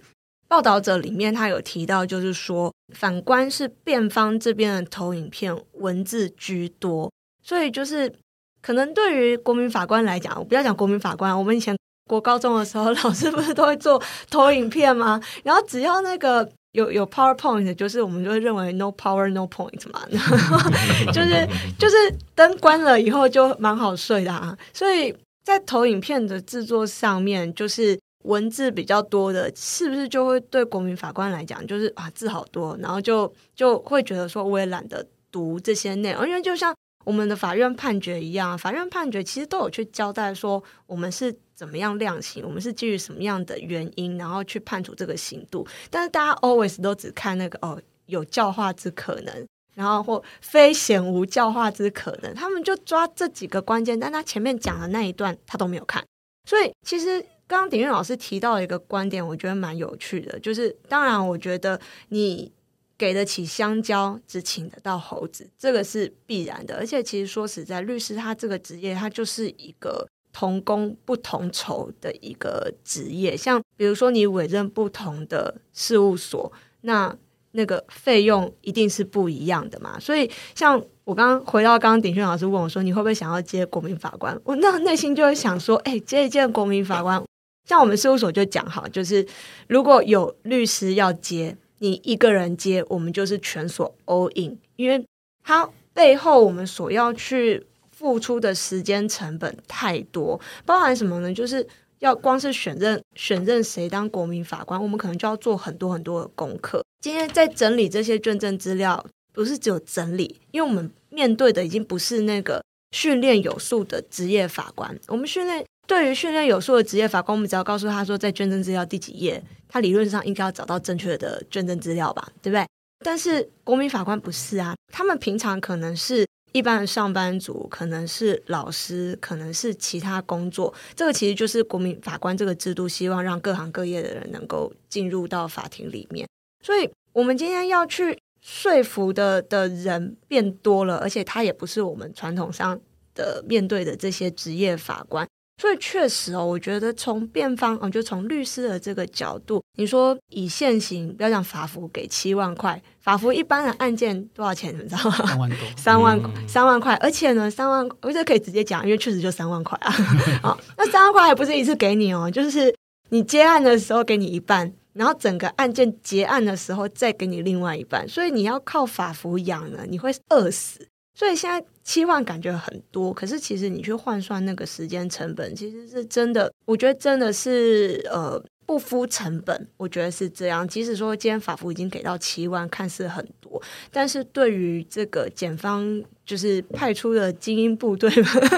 [0.47, 7.11] 报道者里面他有提到，就是说反观是辩方这边的投影片文字居多，
[7.41, 8.13] 所以就是
[8.61, 11.75] 可能对于国民法官来讲，我不要讲国民法官，我们以前。
[12.07, 15.19] 国高中的时候， 老师不是都会做投影片吗？
[15.43, 20.57] 然后只要那个有有 PowerPoint，就是我们就会认为 no power no point 嘛，然 后
[21.11, 21.47] 就是
[21.79, 21.95] 就是
[22.35, 24.55] 灯关了以后就蛮好睡的啊。
[24.73, 36.75] 所以在投影片的制作上面，就是文字比较多的，是不是就会对国民法官来讲，就是啊字好多，然后就就会觉得说我也懒得读这些内容，因为就像。
[37.05, 45.65] 我们的法院判决一样，法院判决其实都有去交代说，我们是怎么样量刑，我们是基于什么样的原因，然后去判处这个刑度。
[45.89, 56.03] 但是大家 always 都只看那个哦，有教化之可能，然后或非显无教化之可能，他们就抓这几个关键，但他前面讲的那一段他都没有看。
[56.49, 61.79] 所以其实刚刚鼎岳老师提到一个观点，我觉得蛮有趣的，就是当然我觉得
[62.09, 62.51] 你。
[62.97, 66.77] 给得起香蕉，只请得到猴子，这个是必然的。
[66.77, 73.35] 而且，其实说实在，律师他这个职业，他就是一个同工不同酬的一个职业。
[73.35, 77.13] 像比如说，你委任不同的事务所，那
[77.51, 79.99] 那个费用一定是不一样的嘛。
[79.99, 84.39] 所以，像我刚刚回到刚刚鼎轩老师问我说，你会不会想要接国民法官？
[84.45, 87.21] 我那内心就会想说，哎，接一接国民法官，
[87.67, 89.27] 像我们事务所就讲好，就是
[89.67, 91.57] 如果有律师要接。
[91.85, 95.05] 你一个人接，我们就是全所 all in，因为
[95.43, 101.31] 它背后我们所要去付出的时间成本太多，包含什么呢？
[101.31, 101.65] 就是
[101.99, 106.83] 要光是选任选任谁当国民法官，我们可能就要做很多很多的功课。
[107.01, 112.63] 今天在整理这些卷证资料，不是只有整理，因为我们面对的已经不是那个
[112.93, 115.63] 训练有素的职业法官，我们训练。
[115.87, 119.43] 对于训练有素的职业法官，我们只要告诉他说，在卷证资料第几页，
[119.75, 122.65] 他理论上应该要找到正确的卷证资料吧，对不对？
[123.03, 130.73] 但是国民法官不是啊，他们平常可能是一般的上班族，可能是老师，可能是其他工作。
[130.95, 136.25] 这个其实就是国民法官这个制度，希望让各行各业的人能够进入到法庭里面。
[136.63, 142.79] 所以，我们今天要去说服的的人变多了，而且他也不是我们传统上
[143.13, 145.27] 的面对的这些职业法官。
[145.57, 154.77] 所以确实哦，我觉得从辩方，哦，就从律师的这个角度，你说以现行，不要讲法服给七万块，法服一般的案件多少钱？
[154.77, 155.15] 你知道吗？
[155.25, 159.91] 三万多， 三万、嗯、三万块，而且呢，三万，我觉得可以直接讲，因为确实就三万块啊。
[160.43, 162.75] 好，那三万块还不是一次给你哦，就是
[163.09, 170.85] 你接案的时候给你一半，然后整个案件结案的时候再给你另外一半，所以你要靠法服养呢，你会饿死。
[171.15, 179.67] 所以现在七万感觉很多，可是其实你去换算那个时间成本，其实是真的，我觉得真的是呃不敷成本。
[179.77, 180.67] 我觉得是这样。
[180.67, 183.61] 即使说今天法服已经给到七万，看似很多，
[183.91, 188.09] 但是对于这个检方就是派出的精英部队，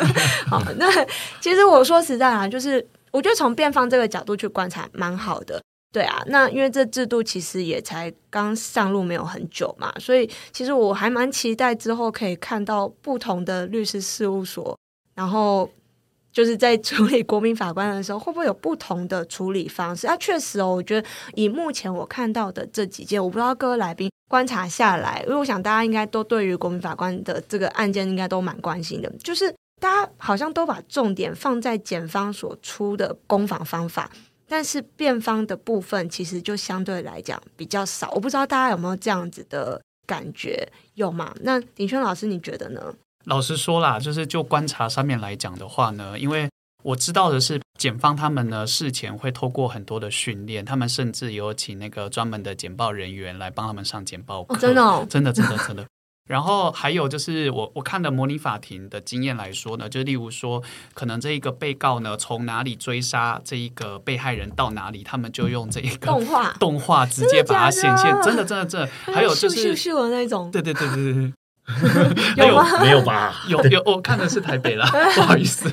[0.49, 0.87] 好，那
[1.39, 5.61] 其实我说实在啊，就是我觉得从辩方这个角度去观察，蛮好的。
[5.91, 14.77] 对啊，那因为这制度其实也才刚上路没有很久嘛，所以其实我还蛮期待之后可以看到不同的律师事务所，
[15.15, 15.67] 然后
[16.31, 20.05] 就是在处理国民法官的时候，会不会有不同的处理方式？
[20.05, 34.11] 啊，确实哦，我觉得以目前我看到的这几件，我不知道各位来宾观察下来，因为我想大家应该都对于国民法官的这个案件应该都蛮关心的，就是大家好像都把重点放在检方所出的攻防方法。
[34.47, 41.33] 但是辩方的部分其实就相对来讲比较少，我不知道大家有没有这样子的感觉，有吗？
[41.41, 42.93] 那鼎轩老师你觉得呢？
[43.25, 46.49] 老实说啦，就是就观察上面来讲的话呢，因为
[46.83, 54.55] 我知道的是，检方他们呢事前会透过很多的训练，他们甚至有请那个专门的简报人员来帮他们上简报课。
[54.55, 55.85] 哦，真的哦，真的，真的，真的。
[56.27, 60.61] 然后还有就是我我看的模拟法庭的经验来说呢，就例如说，
[60.93, 68.87] 可能这一个被告呢从哪里追杀这一个被害人到哪里，他们就用这一个动画 动画直接把它显现，真的真的真的。
[69.05, 71.33] 还有就是咻咻咻的那种，对对对对对。
[72.37, 72.79] 有吗？
[72.81, 73.35] 没有吧？
[73.49, 75.71] 有有，我看的是台北啦， 不好意思。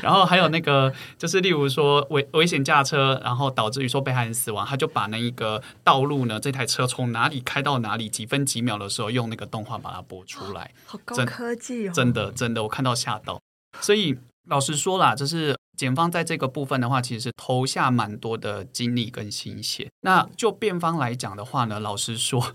[0.00, 10.72] 然后还有那个，就是例如说危危险驾车，然后导致于说被害人死亡，他就把那一个道路呢，这台车从哪里开到哪里，几分几秒的时候，用那个动画把它播出来。
[10.86, 11.92] 好高科技哦！
[11.94, 13.38] 真的真的，我看到吓到。
[13.80, 14.16] 所以
[14.48, 19.90] 老实说啦，就是检方在这个部分的话，其实是投下蛮多的精力跟心血。
[20.00, 22.54] 那就辩方来讲的话呢，老实说，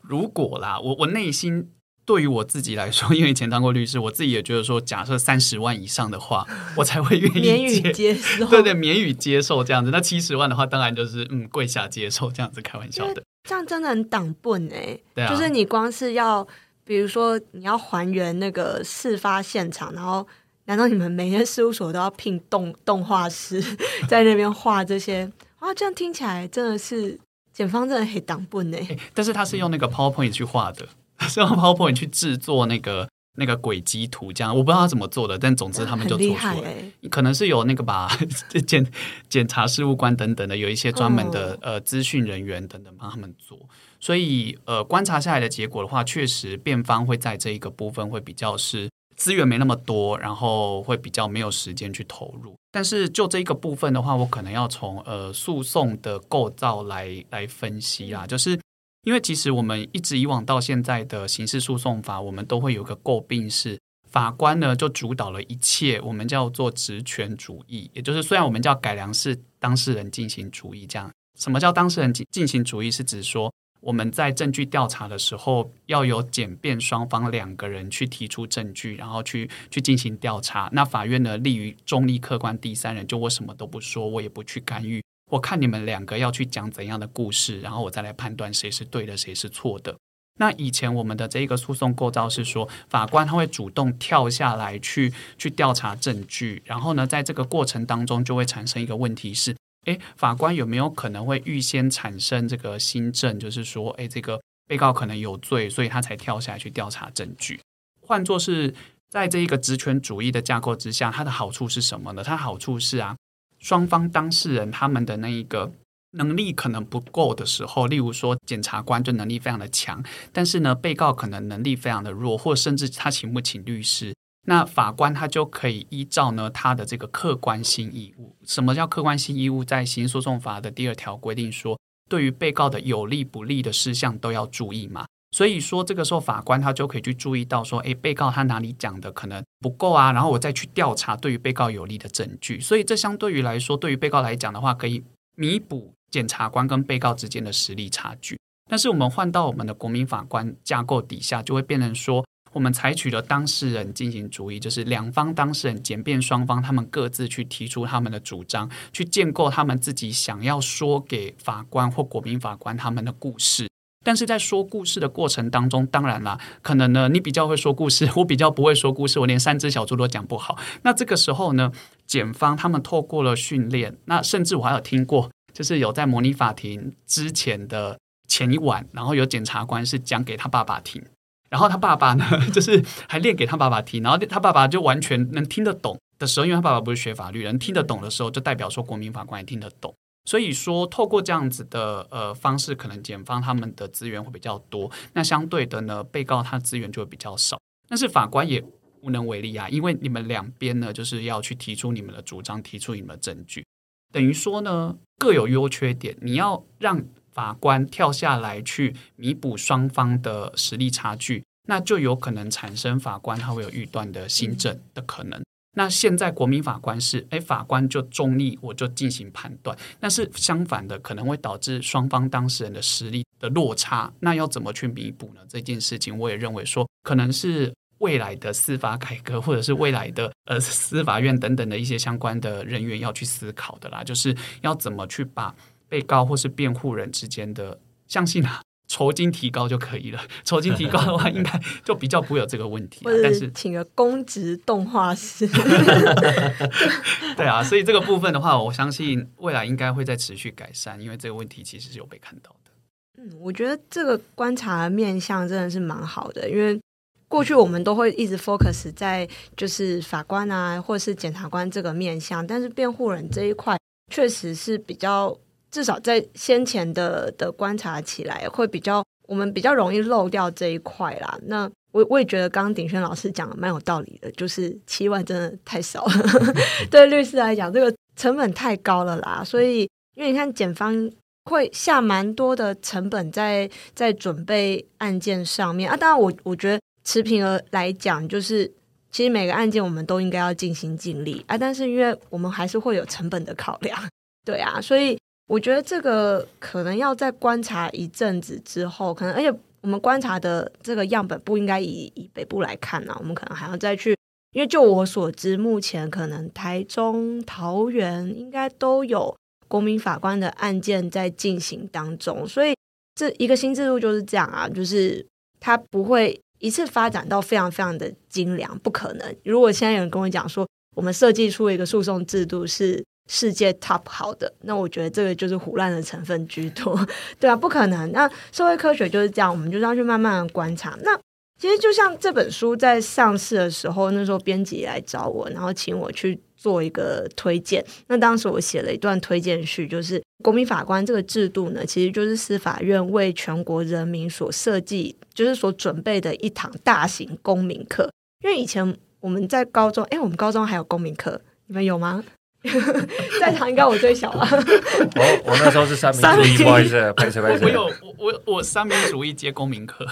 [0.00, 1.70] 如果啦，我我内心
[2.06, 6.46] 对于我自己来说， 因为以前当过律师，我自己也觉得说，假设三十万以上的话，
[6.76, 8.46] 我才会愿意免予接受。
[8.46, 9.90] 对对，免予接受这样子。
[9.90, 13.22] 那七十万的话，当然就是嗯跪下接受这样子，开玩笑的。
[13.42, 16.46] 这样真的很挡笨哎，对啊，就是你光是要，
[16.84, 20.26] 比如说你要还原那个事发现场，然后。
[20.68, 23.62] 难道你们每间事务所都要聘动动画师
[24.10, 25.30] 在那边画这些？
[25.60, 27.16] 哇，这样听起来真的是
[27.52, 28.76] 检方真的很挡笨呢。
[29.14, 30.88] 但是他是用那个 PowerPoint 去画的，
[31.28, 33.08] 是用 PowerPoint 去制作那个
[33.38, 36.74] 那个轨迹图，这样我不知道他怎么做的，但总之他们就做出来。
[37.10, 38.10] 可能是有那个吧，
[38.66, 38.86] 检
[39.28, 43.58] 检察事务官等等的，有一些专门的、哦、呃资讯人员等等帮他们做。
[43.98, 48.88] 所以呃，观察下来的结果的话，确实辩方会在这一个部分会比较是。
[49.16, 52.54] 资源没那么多，然后会比较没有时间去投入。
[52.70, 58.26] 但是就这一个部分的话，我可能要从呃诉讼的构造来来分析啦。
[58.26, 58.60] 就是
[59.06, 63.78] 因为其实我们一直以往到现在的刑事诉讼法，我们都会有个诟病是
[64.10, 67.88] 法官呢就主导了一切，我们叫做职权主义。
[67.94, 72.90] 也就是虽然我们叫改良式当事人进行主义，这样什么叫当事人进进行主义？
[72.90, 73.52] 是指说。
[73.80, 80.68] 我们在证据调查的时候，要有检辩双方两个人去提出证据，然后去去进行调查。
[80.72, 85.00] 那法院呢，立于中立客观第三人，就我什么都不说，我也不去干预。
[85.30, 89.96] 我看你们两个要去讲怎样的故事，然后我再来判断谁是对的，谁是错的。
[90.38, 99.56] 那以前我们的这一个诉讼构造是说，法官他会主动跳下来去去调查证据，然后呢，在这个过程当中就会产生一个问题是。
[99.86, 107.60] 诶，法官有没有可能会预先产生这个新证，就是说，诶，这个被告可能有罪，所以他才跳下来去调查证据。
[108.00, 108.74] 换作是
[109.08, 112.24] 在这一个职权主义的架构之下，它的好处是什么呢？
[112.24, 113.16] 它好处是啊，
[113.58, 115.72] 双方当事人他们的那一个
[116.12, 120.02] 能力可能不够的时候，例如说检察官就能力非常的强，
[120.32, 124.14] 但是呢，被告可能能力非常的弱，或甚至他请不请律师。
[124.48, 128.36] 那法官他就可以依照呢他的这个客观性义务。
[128.44, 129.64] 什么叫客观性义务？
[129.64, 131.76] 在刑诉讼法的第二条规定说，
[132.08, 135.04] 对于被告的有利不利的事项都要注意嘛。
[135.32, 142.60] 所以说这个时候法官他就可以去注意到说，诶，被告他哪里讲的可能不够啊，然后我再去调查对于被告有利的证据。
[142.60, 145.02] 所以这相对于来说，对于被告来讲的话，可以
[145.36, 148.38] 弥补检察官跟被告之间的实力差距。
[148.70, 152.24] 但是我们换到我们的国民法官架构底下，就会变成说。
[152.52, 163.68] 我们采取了当事人进行主义，就是两方当事人检辩双方，他们各自去提出他们的主张，去建构他们自己想要说给法官或国民法官他们的故事。
[164.06, 170.56] 但是在说故事的过程当中，当然啦，可能呢，你比较会说故事， 我比较不会说故事，我连三只小猪都讲不好。
[170.82, 171.72] 那这个时候呢，
[172.06, 177.98] 检方他们透过了训练，那甚至我还有听过，就是有在模拟法庭之前的
[178.28, 181.02] 前一晚，然后有检察官是讲给他爸爸听。
[181.50, 189.92] 然后他爸爸呢， 就是还练给他爸爸听，然后他爸爸就完全能听得懂的时候，因为他爸爸不是学法律人，听得懂的时候，就代表说国民法官也听得懂。
[190.26, 197.58] 所以说，透过这样子的呃方式，可能检方他们的资源会比较多，那相对的呢，被告他资源就会比较少。
[197.88, 198.62] 但是法官也
[199.00, 203.64] 无能为力啊，因为你们两边呢，就是要去提出你们的主张，提出你们的证据，
[204.12, 207.02] 等于说呢，各有优缺点，你要让。
[207.36, 215.38] 法官跳下来去弥补双方的实力差距，那就有可能产生法官他会有预断的新政的可能。
[215.78, 219.76] 那现在国民法官是，诶，法官就中立，我就进行判断。
[220.00, 224.10] 但是相反的，可能会导致双方当事人的实力的落差。
[224.20, 225.42] 那要怎么去弥补呢？
[225.46, 235.54] 这件事情，我也认为说，可能是未来的司法改革，或者是未来的呃司法院等等的一些相关的人员要去思考的啦，就是要怎么去把。
[235.88, 240.20] 被告或是辩护人之间的，相信啊，酬金提高就可以了。
[240.44, 243.00] 酬金提高的话，应该就比较不会有这个问题。
[243.22, 245.46] 但是请个公职动画师，
[247.36, 252.70] 对啊，所以这个部分的话，我相信未来应该会再持续改善，因为这个问题其实是有被看到的。
[253.18, 256.80] 嗯，我觉得这个观察的面向真的是蛮好的，因为
[257.28, 263.76] 过去我们都会一直 focus 在就是法官啊，或是检察官这个面向，但是辩护人这一块
[264.12, 265.36] 确实是比较。
[265.70, 271.38] 至少在先前的的观察起来，会比较我们比较容易漏掉这一块啦。
[271.44, 276.54] 那我我也觉得刚刚鼎轩老师讲的蛮有道理的，就是七万真的太少了，
[276.90, 279.42] 对律师来讲，这个成本太高了啦。
[279.44, 279.82] 所以
[280.14, 281.10] 因为你看，检方
[281.44, 285.96] 会下蛮多的成本在在准备案件上面啊。
[285.96, 288.72] 当然我，我我觉得持平而来讲，就是。
[289.12, 293.98] 其实每个案件我们都应该要尽心尽力啊，但是因为我们还是会有成本的考量，
[294.44, 304.16] 对啊，所以我觉得这个可能要再观察一阵子之后，可能而且我们观察的这个样本不应该以以北部来看呢、我们可能还要再去，
[304.52, 309.36] 因为就我所知，目前可能台中、桃园应该都有
[309.68, 312.74] 国民法官的案件在进行当中，所以
[313.14, 315.26] 这一个新制度就是这样啊，就是
[315.60, 316.40] 它不会。
[316.58, 319.36] 一次发展到非常非常的精良，不可能。
[319.44, 326.98] 如果现在有人跟我讲说，我们设计出一个诉讼制度是世界 top 好的，那我觉得这个就是胡乱的成分居多，
[327.40, 328.10] 对啊，不可能。
[328.12, 330.96] 那社会科学就是这样，我们就是要去慢慢的观察。
[331.02, 331.18] 那
[331.58, 336.38] 其实就像这本书在上市的时候，那时候编辑来找我，然后请我去。
[336.58, 348.10] 做一个推荐，那当时我写了一段推荐序，就是国民法官这个制度呢，其实就是司法院为全国人民所设计，就是所准备的一堂大型公民课。
[348.42, 352.24] 因为以前我们在高中，哎，我们高中还有公民课，你们有吗？
[353.40, 354.48] 在场应该我最小吧？
[354.50, 357.64] 我我那时候是三民主义，不好意思，拍谢拍谢。
[357.64, 360.06] 我有我我我三民主义接公民课，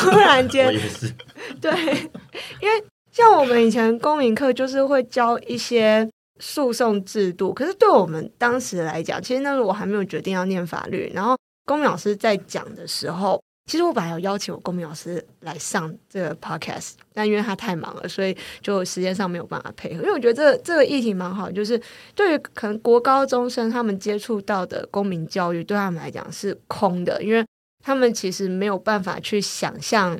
[0.00, 1.12] 突然间， 我也是，
[1.60, 1.70] 对，
[2.60, 2.84] 因为。
[3.12, 6.06] 像我们以前公民课就是会教一些
[6.38, 11.10] 诉讼制度，可是对我们当时来讲，其实那时候我还没有决定要念法律。
[11.14, 20.02] 然后公民老师在讲的时候，其实我本来有邀请我公民老师来上这个 podcast，但因为他太忙了，所以就时间上没有办法配合。
[20.02, 21.80] 因为我觉得这个这个议题蛮好，就是
[22.14, 27.44] 对于可能国高中生他们接触到的公民教育，对他们来讲是空的，因为
[27.84, 30.18] 他们其实没有办法去想象。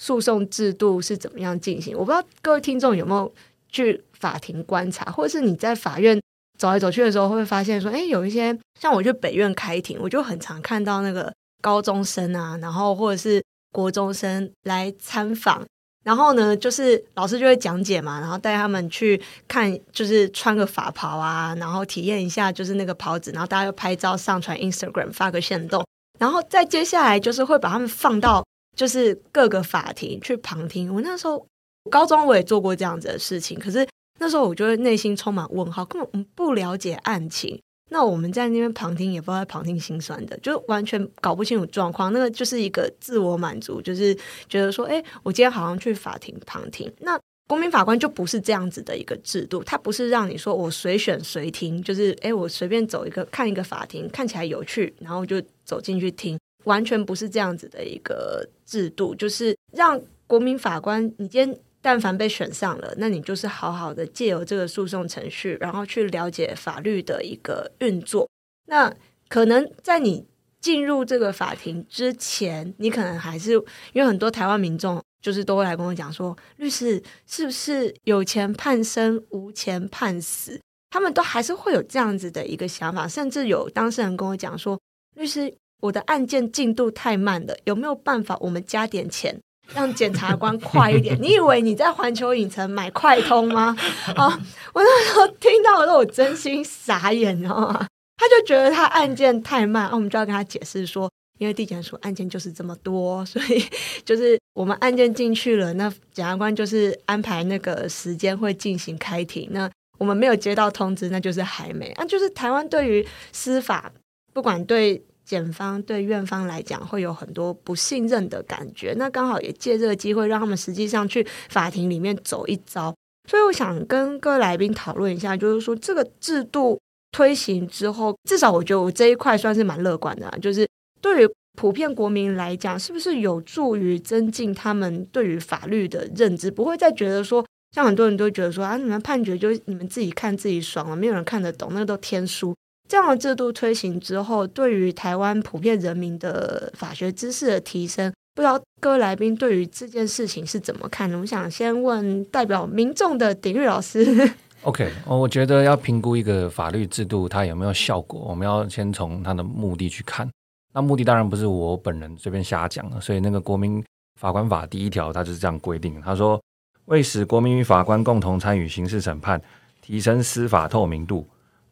[0.00, 1.92] 诉讼制度是怎么样进行？
[1.98, 3.34] 我不知道各位听众有没有
[3.68, 6.16] 去法庭观察，或者是你在法院
[6.56, 13.42] 走来走去的时候，会不会发现说，哎，有一些像我去北院开庭，我就很常看到那个高中生啊，然后或者是
[13.72, 15.64] 国中生来参访，
[16.04, 25.84] 然后呢，就是老师就会讲解嘛，然后带他们去看，就是穿个法袍啊，然后体验一下就是那个袍子，然后大家又拍照上传 Instagram 发个限动，
[26.18, 28.44] 然后再接下来就是会把他们放到。
[28.76, 31.44] 就是各个法庭去旁听，我那时候
[31.90, 33.84] 高中我也做过这样子的事情，可是
[34.20, 37.60] 那时候我就会内心充满问号，根本不了解案情。
[37.90, 42.12] 那我们在那边旁听，也不知道旁听心酸的，就完全搞不清楚状况。
[42.12, 44.16] 那个就是一个自我满足，就是
[44.48, 46.92] 觉得说，哎，我今天好像去法庭旁听。
[47.00, 47.18] 那
[47.48, 56.38] 国民法官就不是这样子的一个制度，它不是让你说我随选随听，就是哎，我随便走一个看一个法庭，看起来有趣，然后就走进去听。
[56.64, 68.28] 完全不是这样子的一个制度，就是让国民法官，你今天但凡被选上了，那你就是好好的借由这个诉讼程序，然后去了解法律的一个运作。
[68.66, 68.94] 那
[69.28, 70.26] 可能在你
[70.60, 73.52] 进入这个法庭之前，你可能还是
[73.92, 80.60] 因为很多台湾民众就是都会来跟我讲说，律师是不是有钱判生，无钱判死？
[80.90, 84.78] 他们都还是会有这样子的一个想法，甚至有当事人跟我讲说，
[85.16, 85.54] 律师。
[85.80, 89.40] 我的案件进度太慢了，有没有办法我们加点钱，
[89.74, 91.16] 让检察官快一点？
[91.20, 93.76] 你以为你在环球影城买快通吗？
[94.16, 94.40] 啊！
[94.72, 97.86] 我那时候听到的时候，我真心傻眼，你知道吗？
[98.16, 103.64] 他就觉得他案件太慢，啊，我们就要跟他解释说，因为地检署案件就是这么多，所以
[104.04, 112.04] 就是我们案件进去了，那检察官就是安排那个时间会进行开庭，那我们没有接到通知，那就是还没啊。
[112.04, 113.92] 就是台湾对于司法，
[114.32, 115.02] 不管对。
[115.28, 122.94] 检方对院方来讲会有很多不信任的感觉，那刚好也借这个机会让他们实际上去法庭里面走一遭。
[123.28, 126.80] 所以我想跟各位来宾讨论一下，就是说这个制度
[127.12, 130.66] 推行之后，至少我觉得我这一块算是蛮乐观的啊，就是
[131.02, 142.54] 对于普遍国民来讲，是不是有助于增进他们对于法律的认知，不会再觉得说像很多人都觉得说啊，你们判决就你们自己看自己爽了，没有人看得懂，那个都天书。
[142.88, 151.18] 这样的制度推行之后，对于台湾普遍人民的法学知识的提升，不知道各位来宾对于这件事情是怎么看呢？
[151.20, 154.32] 我想先问代表民众的鼎棫老师。
[154.62, 160.28] OK，我觉得要评估一个法律制度它有没有效果，我们要先从它的目的去看。
[160.72, 163.84] 那目的当然不是我本人随便瞎讲的，所以那个《国民
[164.18, 166.40] 法官法》第一条它就是这样规定，他说
[166.86, 169.40] 为使国民与法官共同参与刑事审判，
[169.82, 171.26] 提升司法透明度。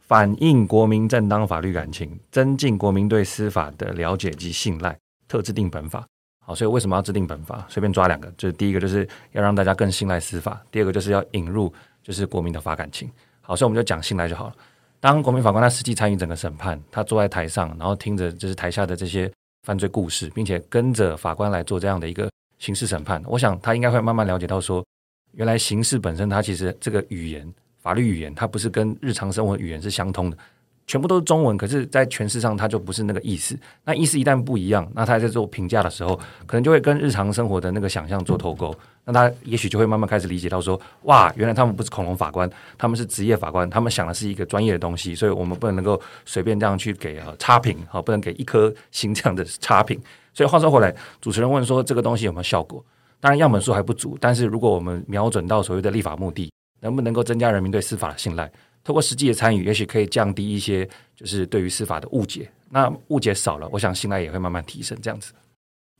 [0.06, 4.96] 反映国民正当法律感情，增进国民对司法的了解及信赖，
[5.26, 6.06] 特制定本法。
[6.44, 7.66] 好，所以为什么要制定本法？
[7.68, 11.72] 随便抓两个，就是第一个就是要让大家更信赖司法，第二个就是要引入
[12.04, 13.10] 就是国民的法感情。
[13.40, 14.54] 好，所以我们就讲信赖就好了。
[15.00, 19.28] 当国民法官他实际参与整个审判，他坐在台上，然后听着就是台下的这些
[19.64, 24.84] 犯罪故事，并且跟着法官来做这样的一个刑事审判，我想他应该会慢慢了解到说，
[25.32, 27.52] 原来刑事本身它其实这个语言
[27.86, 30.36] 法律语言它不是跟日常生活语言是相通的。
[30.88, 33.56] 全部都是中文，可是，在诠释上，它就不是那个意思。
[33.84, 38.74] 那意思一旦不一样，那他在做评价的时候，可能就会跟日常生活的那个想象做脱钩。
[39.04, 50.00] 那他也许就会慢慢开始理解到说，哇，原来他们不是恐龙法官，他们是职业法官，他们想的是一个专业的东西，所以我们不能够随便这样去给呃差评，好，不能给一颗星这样的差评。
[50.34, 52.84] 所以话说回来，主持人问说这个东西有没有效果？
[53.18, 56.52] 当然样本数还不足，但是如果我们瞄准到所谓的立法目的，
[56.86, 58.48] 能不能够增加人民对司法的信赖？
[58.84, 62.48] 透过实际的参与，也许可以降低一些就是对于司法的误解。
[62.70, 64.96] 那误解少了，我想信赖也会慢慢提升。
[65.02, 65.32] 这样子。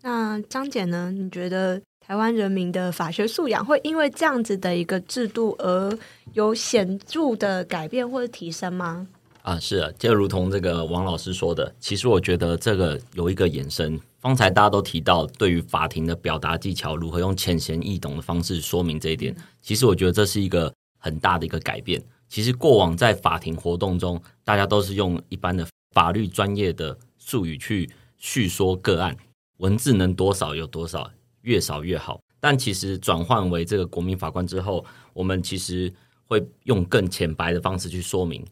[0.03, 1.11] 那张姐呢？
[1.11, 5.99] 你觉得台湾人民的法学素养会因为这样子的一个制度而
[6.35, 9.09] 有显著的改变或者提升吗？
[9.47, 13.99] 啊，是啊，就如同这个王老师说的，其实我觉得这个有一个延伸。
[14.19, 19.33] 方才大家都提到，对于法庭的表达技巧，如何用浅显易懂的方式说明这一点，
[19.63, 22.03] 其实我觉得这是一个很大的一个改变。
[22.29, 29.17] 其实过往在法庭活动中，大家都是用一般的法律专业的术语去叙说个案，
[29.59, 31.09] 文字能多少有多少，
[31.43, 32.19] 越少越好。
[32.41, 35.93] 但其实转换为这个国民法官之后，我们其实
[36.25, 38.45] 会用更浅白的方式去说明。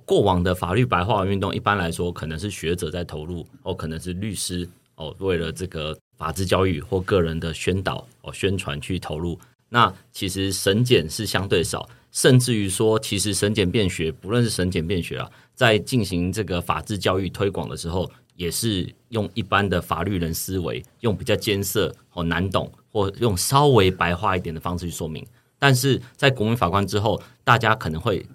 [0.00, 9.38] 过往的法律白话文运动，一般来说可能是学者在投入，哦，可能是律师哦，为了这个法治教育或个人的宣导哦宣传去投入。
[9.68, 11.88] 那其实审检是相对少。
[12.10, 18.06] 甚至于说，其实审检辩学，不论是审检辩学啊，在进行这个法治教育推广的时候，
[18.36, 25.26] 也是用一般的法律人思维，用比较艰涩或难懂，或用稍微白话一点的方式去说明。
[25.58, 28.26] 但是在国民法官之后，大家可能会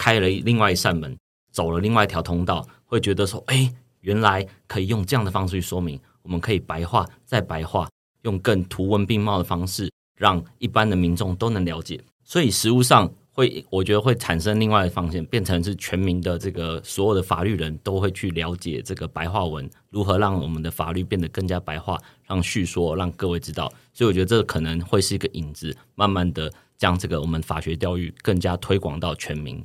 [0.00, 1.14] 开了另外一扇门，
[1.52, 3.70] 走了另外一条通道，会觉得说，哎，
[4.00, 7.86] 原来可以用这样的方式去说明，我们可以白话再白话，
[8.22, 12.00] 用更图文并茂的方式，让一般的民众都能了解。
[12.24, 23.70] 所以实务上会，我觉得会产生另外的方向，变成是全民的这个所有的法律人都会去了解这个白话文，如何让我们的法律变得更加白话，让叙说让各位知道。
[23.92, 29.62] 所以我觉得这可能会是一个引子，慢慢的将这个我们法学教育更加推广到全民。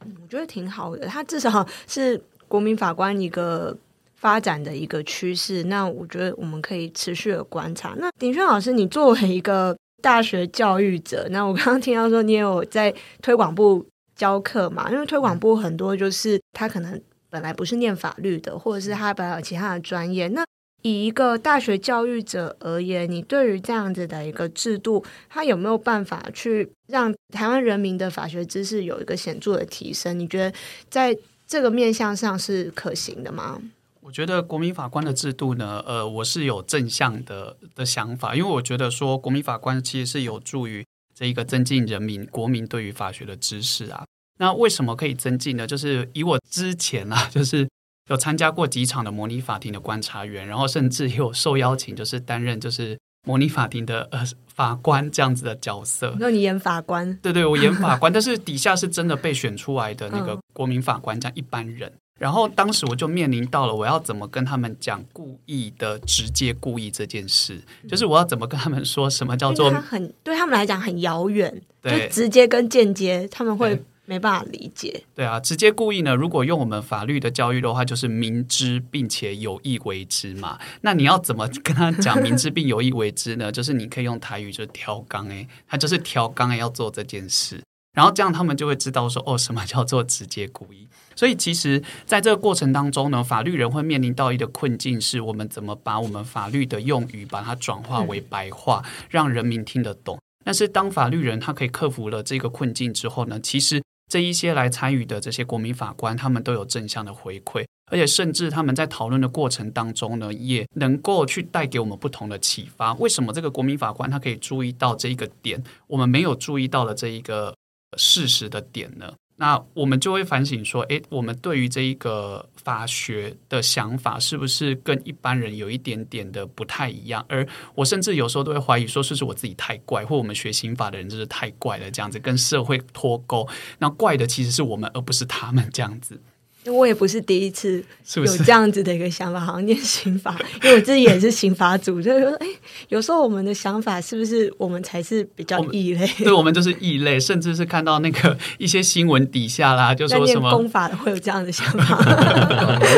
[0.00, 3.76] 我觉得挺好的，它至少 是国民法官一个
[4.14, 5.64] 发展的一个趋势。
[5.64, 7.94] 那我觉得我们可以持续的观察。
[7.98, 13.84] 那鼎轩老师，你作为一个大学教育者，那我刚刚听到说你也有在推广部
[14.14, 14.90] 教课嘛？
[14.90, 17.00] 因为推广部很多就是他可能
[17.30, 20.28] 本来不是念法律的，或者是他本来有其他的专业。
[20.28, 20.44] 那
[20.84, 30.18] 以一个大学教育者而言，你对于这样子的一个制度，他有没有办法去让台湾人民的法学知识有一个显著的提升？
[30.18, 30.54] 你觉得
[30.90, 31.16] 在
[31.46, 33.58] 这个面向上是可行的吗？
[34.02, 40.84] 我觉得国民法官的制度呢，呃，我是有正向的的想法，因为我觉得说国民法官其实是有助于
[41.14, 44.04] 这一个增进人民国民对于法学的知识啊。
[44.38, 45.66] 那为什么可以增进呢？
[45.66, 47.66] 就是以我之前啊，就是
[48.08, 54.22] 有参加过几场的模拟法庭的观察员，然后甚至有受邀请，就是担任就是模拟法庭的呃
[54.54, 56.14] 法官这样子的角色。
[56.20, 57.16] 那你演法官？
[57.22, 61.90] 对对，我演法官，但是底下是真的被选出来的那个国民法官，这样一般人。
[62.20, 75.04] 然后当时我就面临到了，我要怎么跟他们讲故意的直接故意这件事，就是我要怎么跟他们说什么叫做很对他们来讲很遥远，就直接跟间接他们会没办法理解。
[75.14, 76.14] 对啊，直接故意呢？
[76.14, 80.58] 如果用我们法律的教育的话，就是明知并且有意为之嘛。
[80.82, 83.50] 那你要怎么跟他讲明知并有意为之呢？
[83.50, 87.60] 就是你可以用台语就是调岗哎，他就是调岗哎要做这件事。
[87.94, 90.88] 然后这样他们就会知道说哦，什么叫做直接故意。
[91.14, 100.18] 所以其实在这个过程当中呢，法律人会面临到一个困境，是我们怎么把我们法律的用语把它转化为白话，让人民听得懂。
[100.44, 112.94] 但是当法律人他可以克服了这个困境之后呢，其实这一些来参与的这些国民法官，他们都有正向的回馈，而且甚至他们在讨论的过程当中呢，也能够去带给我们不同的启发。
[112.94, 117.54] 为什么这个国民法官他可以注意到这一个点，我们没有注意到的这一个
[117.96, 119.12] 事实的点呢？
[119.36, 127.24] 那我们就会反省说，诶，我们对于这一个法学的想法，是不是跟一般人有一点点的不太一样？
[127.28, 127.44] 而
[127.74, 133.48] 我甚至有时候都会怀疑说，是不是我自己太怪，或我们学刑法的人就是太怪了，这样子跟社会脱钩。
[133.78, 136.20] 那怪的其实是我们，而不是他们这样子。
[136.66, 137.84] 我也不是第一次
[138.16, 142.46] 有这样子的一个想法，是是好像念刑法， 因为我自己也是刑法组，就是说，哎，
[142.88, 146.06] 有时候我们的想法是不是我们才是比较异类？
[146.18, 151.96] 对，我们就是异类，甚至是看到那个一些新闻底下啦，就说什么功法的会有这样的想法，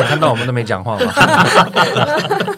[0.07, 1.13] 看到我们都没讲话吗？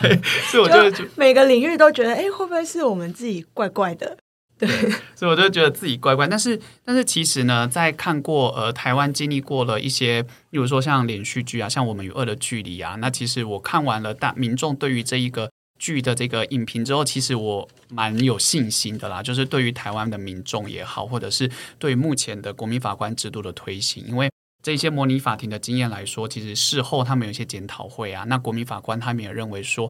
[0.00, 0.18] 对，
[0.50, 4.16] 所以我觉得就每个领域都觉得，哎，会不会是我们自己怪怪的？
[4.58, 4.68] 对，
[5.14, 6.26] 所以我就觉得自己乖乖。
[6.26, 10.20] 但是，但是其实呢，在看过呃台湾经历过了一些，
[10.50, 15.48] 比如说像连续剧啊，像《我们与恶的距离》啊，那其实我看完了大民众对于这一个
[15.78, 19.22] 剧的这个影评之后，其实我蛮有信心的啦。
[19.22, 21.48] 就是对于台湾的民众也好，或者是
[21.78, 24.28] 对目前的国民法官制度的推行，因为
[24.60, 29.88] 这些模拟法庭的经验来说，其实事后他们有一些检讨会啊，那国民法官他们也认为说。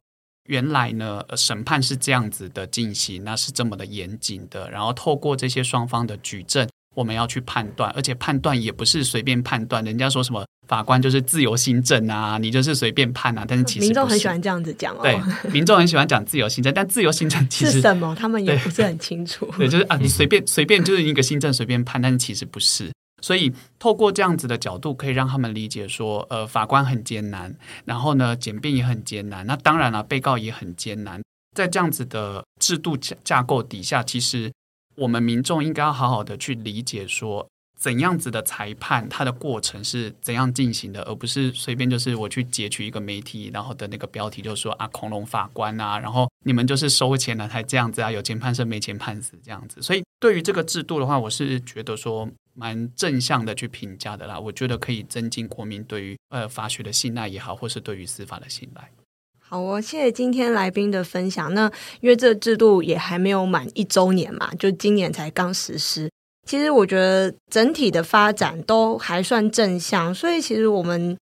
[0.48, 4.70] 原来呢，审判是这样子的进行，那是这么的严谨的。
[4.70, 9.84] 然后透过这些双方的举证，我们要去判断，而且判断也不是随便判断。
[9.84, 13.44] 人家说什么法官就是自由心证啊，你就是随便判啊。
[13.46, 15.00] 但是其实民众很喜欢这样子讲哦。
[15.02, 15.20] 对，
[15.52, 18.16] 民众很喜欢讲自由心证，但自由心证其实是什么？
[18.18, 19.46] 他们也不是很清楚。
[19.58, 22.90] 对，对，就是啊，你随便随便就是一个心证随便判，但是其实不是。
[23.20, 27.54] 所以，透过这样子的角度，可以让他们理解说，呃，法官很艰难，
[27.84, 29.46] 然后呢，检辩也很艰难。
[29.46, 31.20] 那当然了，被告也很艰难。
[31.56, 34.52] 在这样子的制度架架构底下，其实
[34.96, 37.46] 我们民众应该要好好的去理解说。
[37.80, 49.80] 怎样子的裁判，它的过程是怎样进行的，而不是随便就是我去截取一个媒体，然后的那个标题就说啊，恐龙法官啊，然后你们就是收钱了才这样子啊，有钱判生，没钱判死这样子。
[49.80, 52.28] 所以对于这个制度的话，我是觉得说
[52.58, 54.38] 蛮正向的去评价的啦。
[54.38, 58.90] 我觉得可以增进国民对于呃法学的信赖也好，或是对于司法的信赖。
[59.38, 61.54] 好哦，谢谢今天来宾的分享。
[61.54, 61.70] 那
[62.00, 66.10] 因为这个制度也还没有满一周年嘛，就今年才刚实施。
[66.46, 71.16] 其实我觉得整体的发展都还算正向，所以其实我们。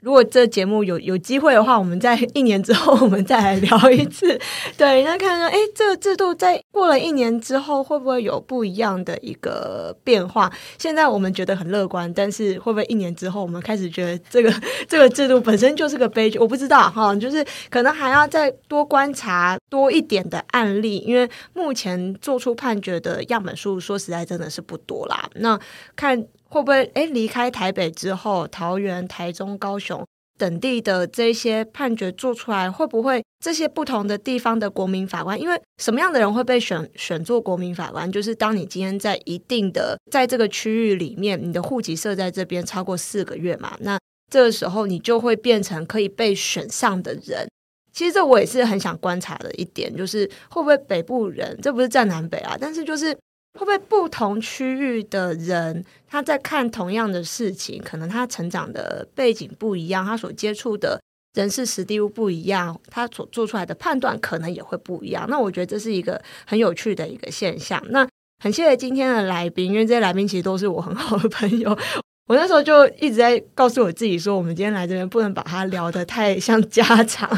[0.00, 4.36] 如果这节目有有机会的话，我们在一年之后，我们再来聊一次。
[4.76, 10.50] 对，那看看，哎，这个制度在过了一年之后，会不会有不一样的一个变化？
[10.78, 14.50] 现在我们觉得很乐观，但是会不会一年之后，我们开始觉得这个
[14.88, 16.38] 这个制度本身就是个悲剧？
[16.38, 25.28] 我不知道哈，就是可能还要再多观察多一点的案例，因为目前做出判决的样本数，说实在真的是不多啦。
[25.34, 25.60] 那
[25.94, 26.26] 看。
[26.52, 30.04] 会不会诶离开台北之后，桃园、台中、高雄
[30.38, 35.40] 等地的这些判决做出来，会不会这些不同的地方的国民法官？
[35.40, 38.10] 因为什么样的人会被选选做国民法官？
[38.10, 43.98] 就是当你今天在一定的在这个区域里面，你的户籍设在这边超过四个月嘛，那
[44.30, 47.48] 这个时候你就会变成可以被选上的人。
[47.92, 51.58] 其实这我也是很想观察的一点，就是会不会北部人？
[51.62, 53.16] 这不是战南北啊，但是就是。
[53.54, 61.00] 会不会不同区域的人，他在看同样的事情，可能他成长的背景不一样，他所接触的
[61.34, 65.26] 人事实地物不一样，他所做出来的判断可能也会不一样。
[65.28, 67.82] 那我觉得这是一个很有趣的一个现象。
[67.90, 68.08] 那
[68.42, 71.78] 很谢谢今天的来宾，因为这些来宾其实都是我很好的朋友。
[72.28, 77.28] 我那时候就一直在告诉我自己说，我们今天来这边不能把它聊得太像家常，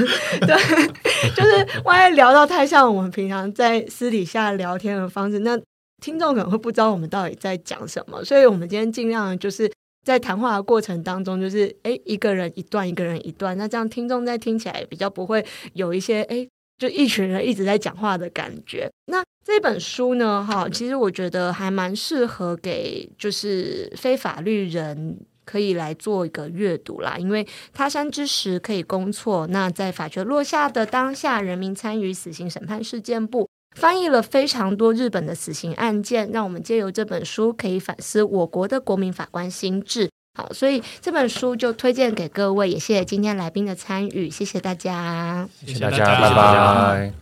[0.41, 0.57] 对，
[1.35, 5.59] 就是万一聊到太像我们平常在私底下聊天的方式，那。
[6.05, 9.72] 听众可能会不知道我们到底在讲什么，所以我们今天尽量就是
[10.05, 18.86] 在谈话的过程当中，就是诶一个人一段，一个人一段，那这样听众在听起来比较不会有一些诶就一群人一直在讲话的感觉。
[19.06, 29.47] 那这本书呢，哈，其实我觉得还蛮适合给就是非法律人可以来做一个阅读啦，因为他山之石可以攻错。
[29.47, 33.48] 那在法决落下的当下，人民参与死刑审判事件簿。
[33.75, 40.09] 翻译了非常多日本的死刑案件，让我们借由这本书可以反思我国的国民法官心智。
[40.37, 47.13] 好，所以这本书就推荐给各位，也谢谢今天来宾的参与，谢谢大家，谢谢大家，拜拜。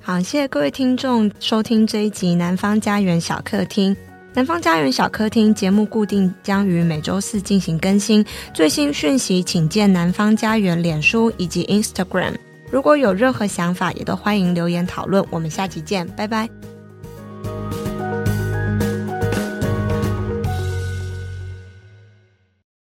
[0.00, 3.94] 好，谢谢各位听众收听这一集《南方家园小客厅》。
[4.34, 12.34] 南方家园小客厅节目固定将于每周四进行更新，最新讯息请见南方家园脸书以及 Instagram。
[12.74, 15.24] 如果有任何想法，也都欢迎留言讨论。
[15.30, 16.50] 我们下期见，拜拜。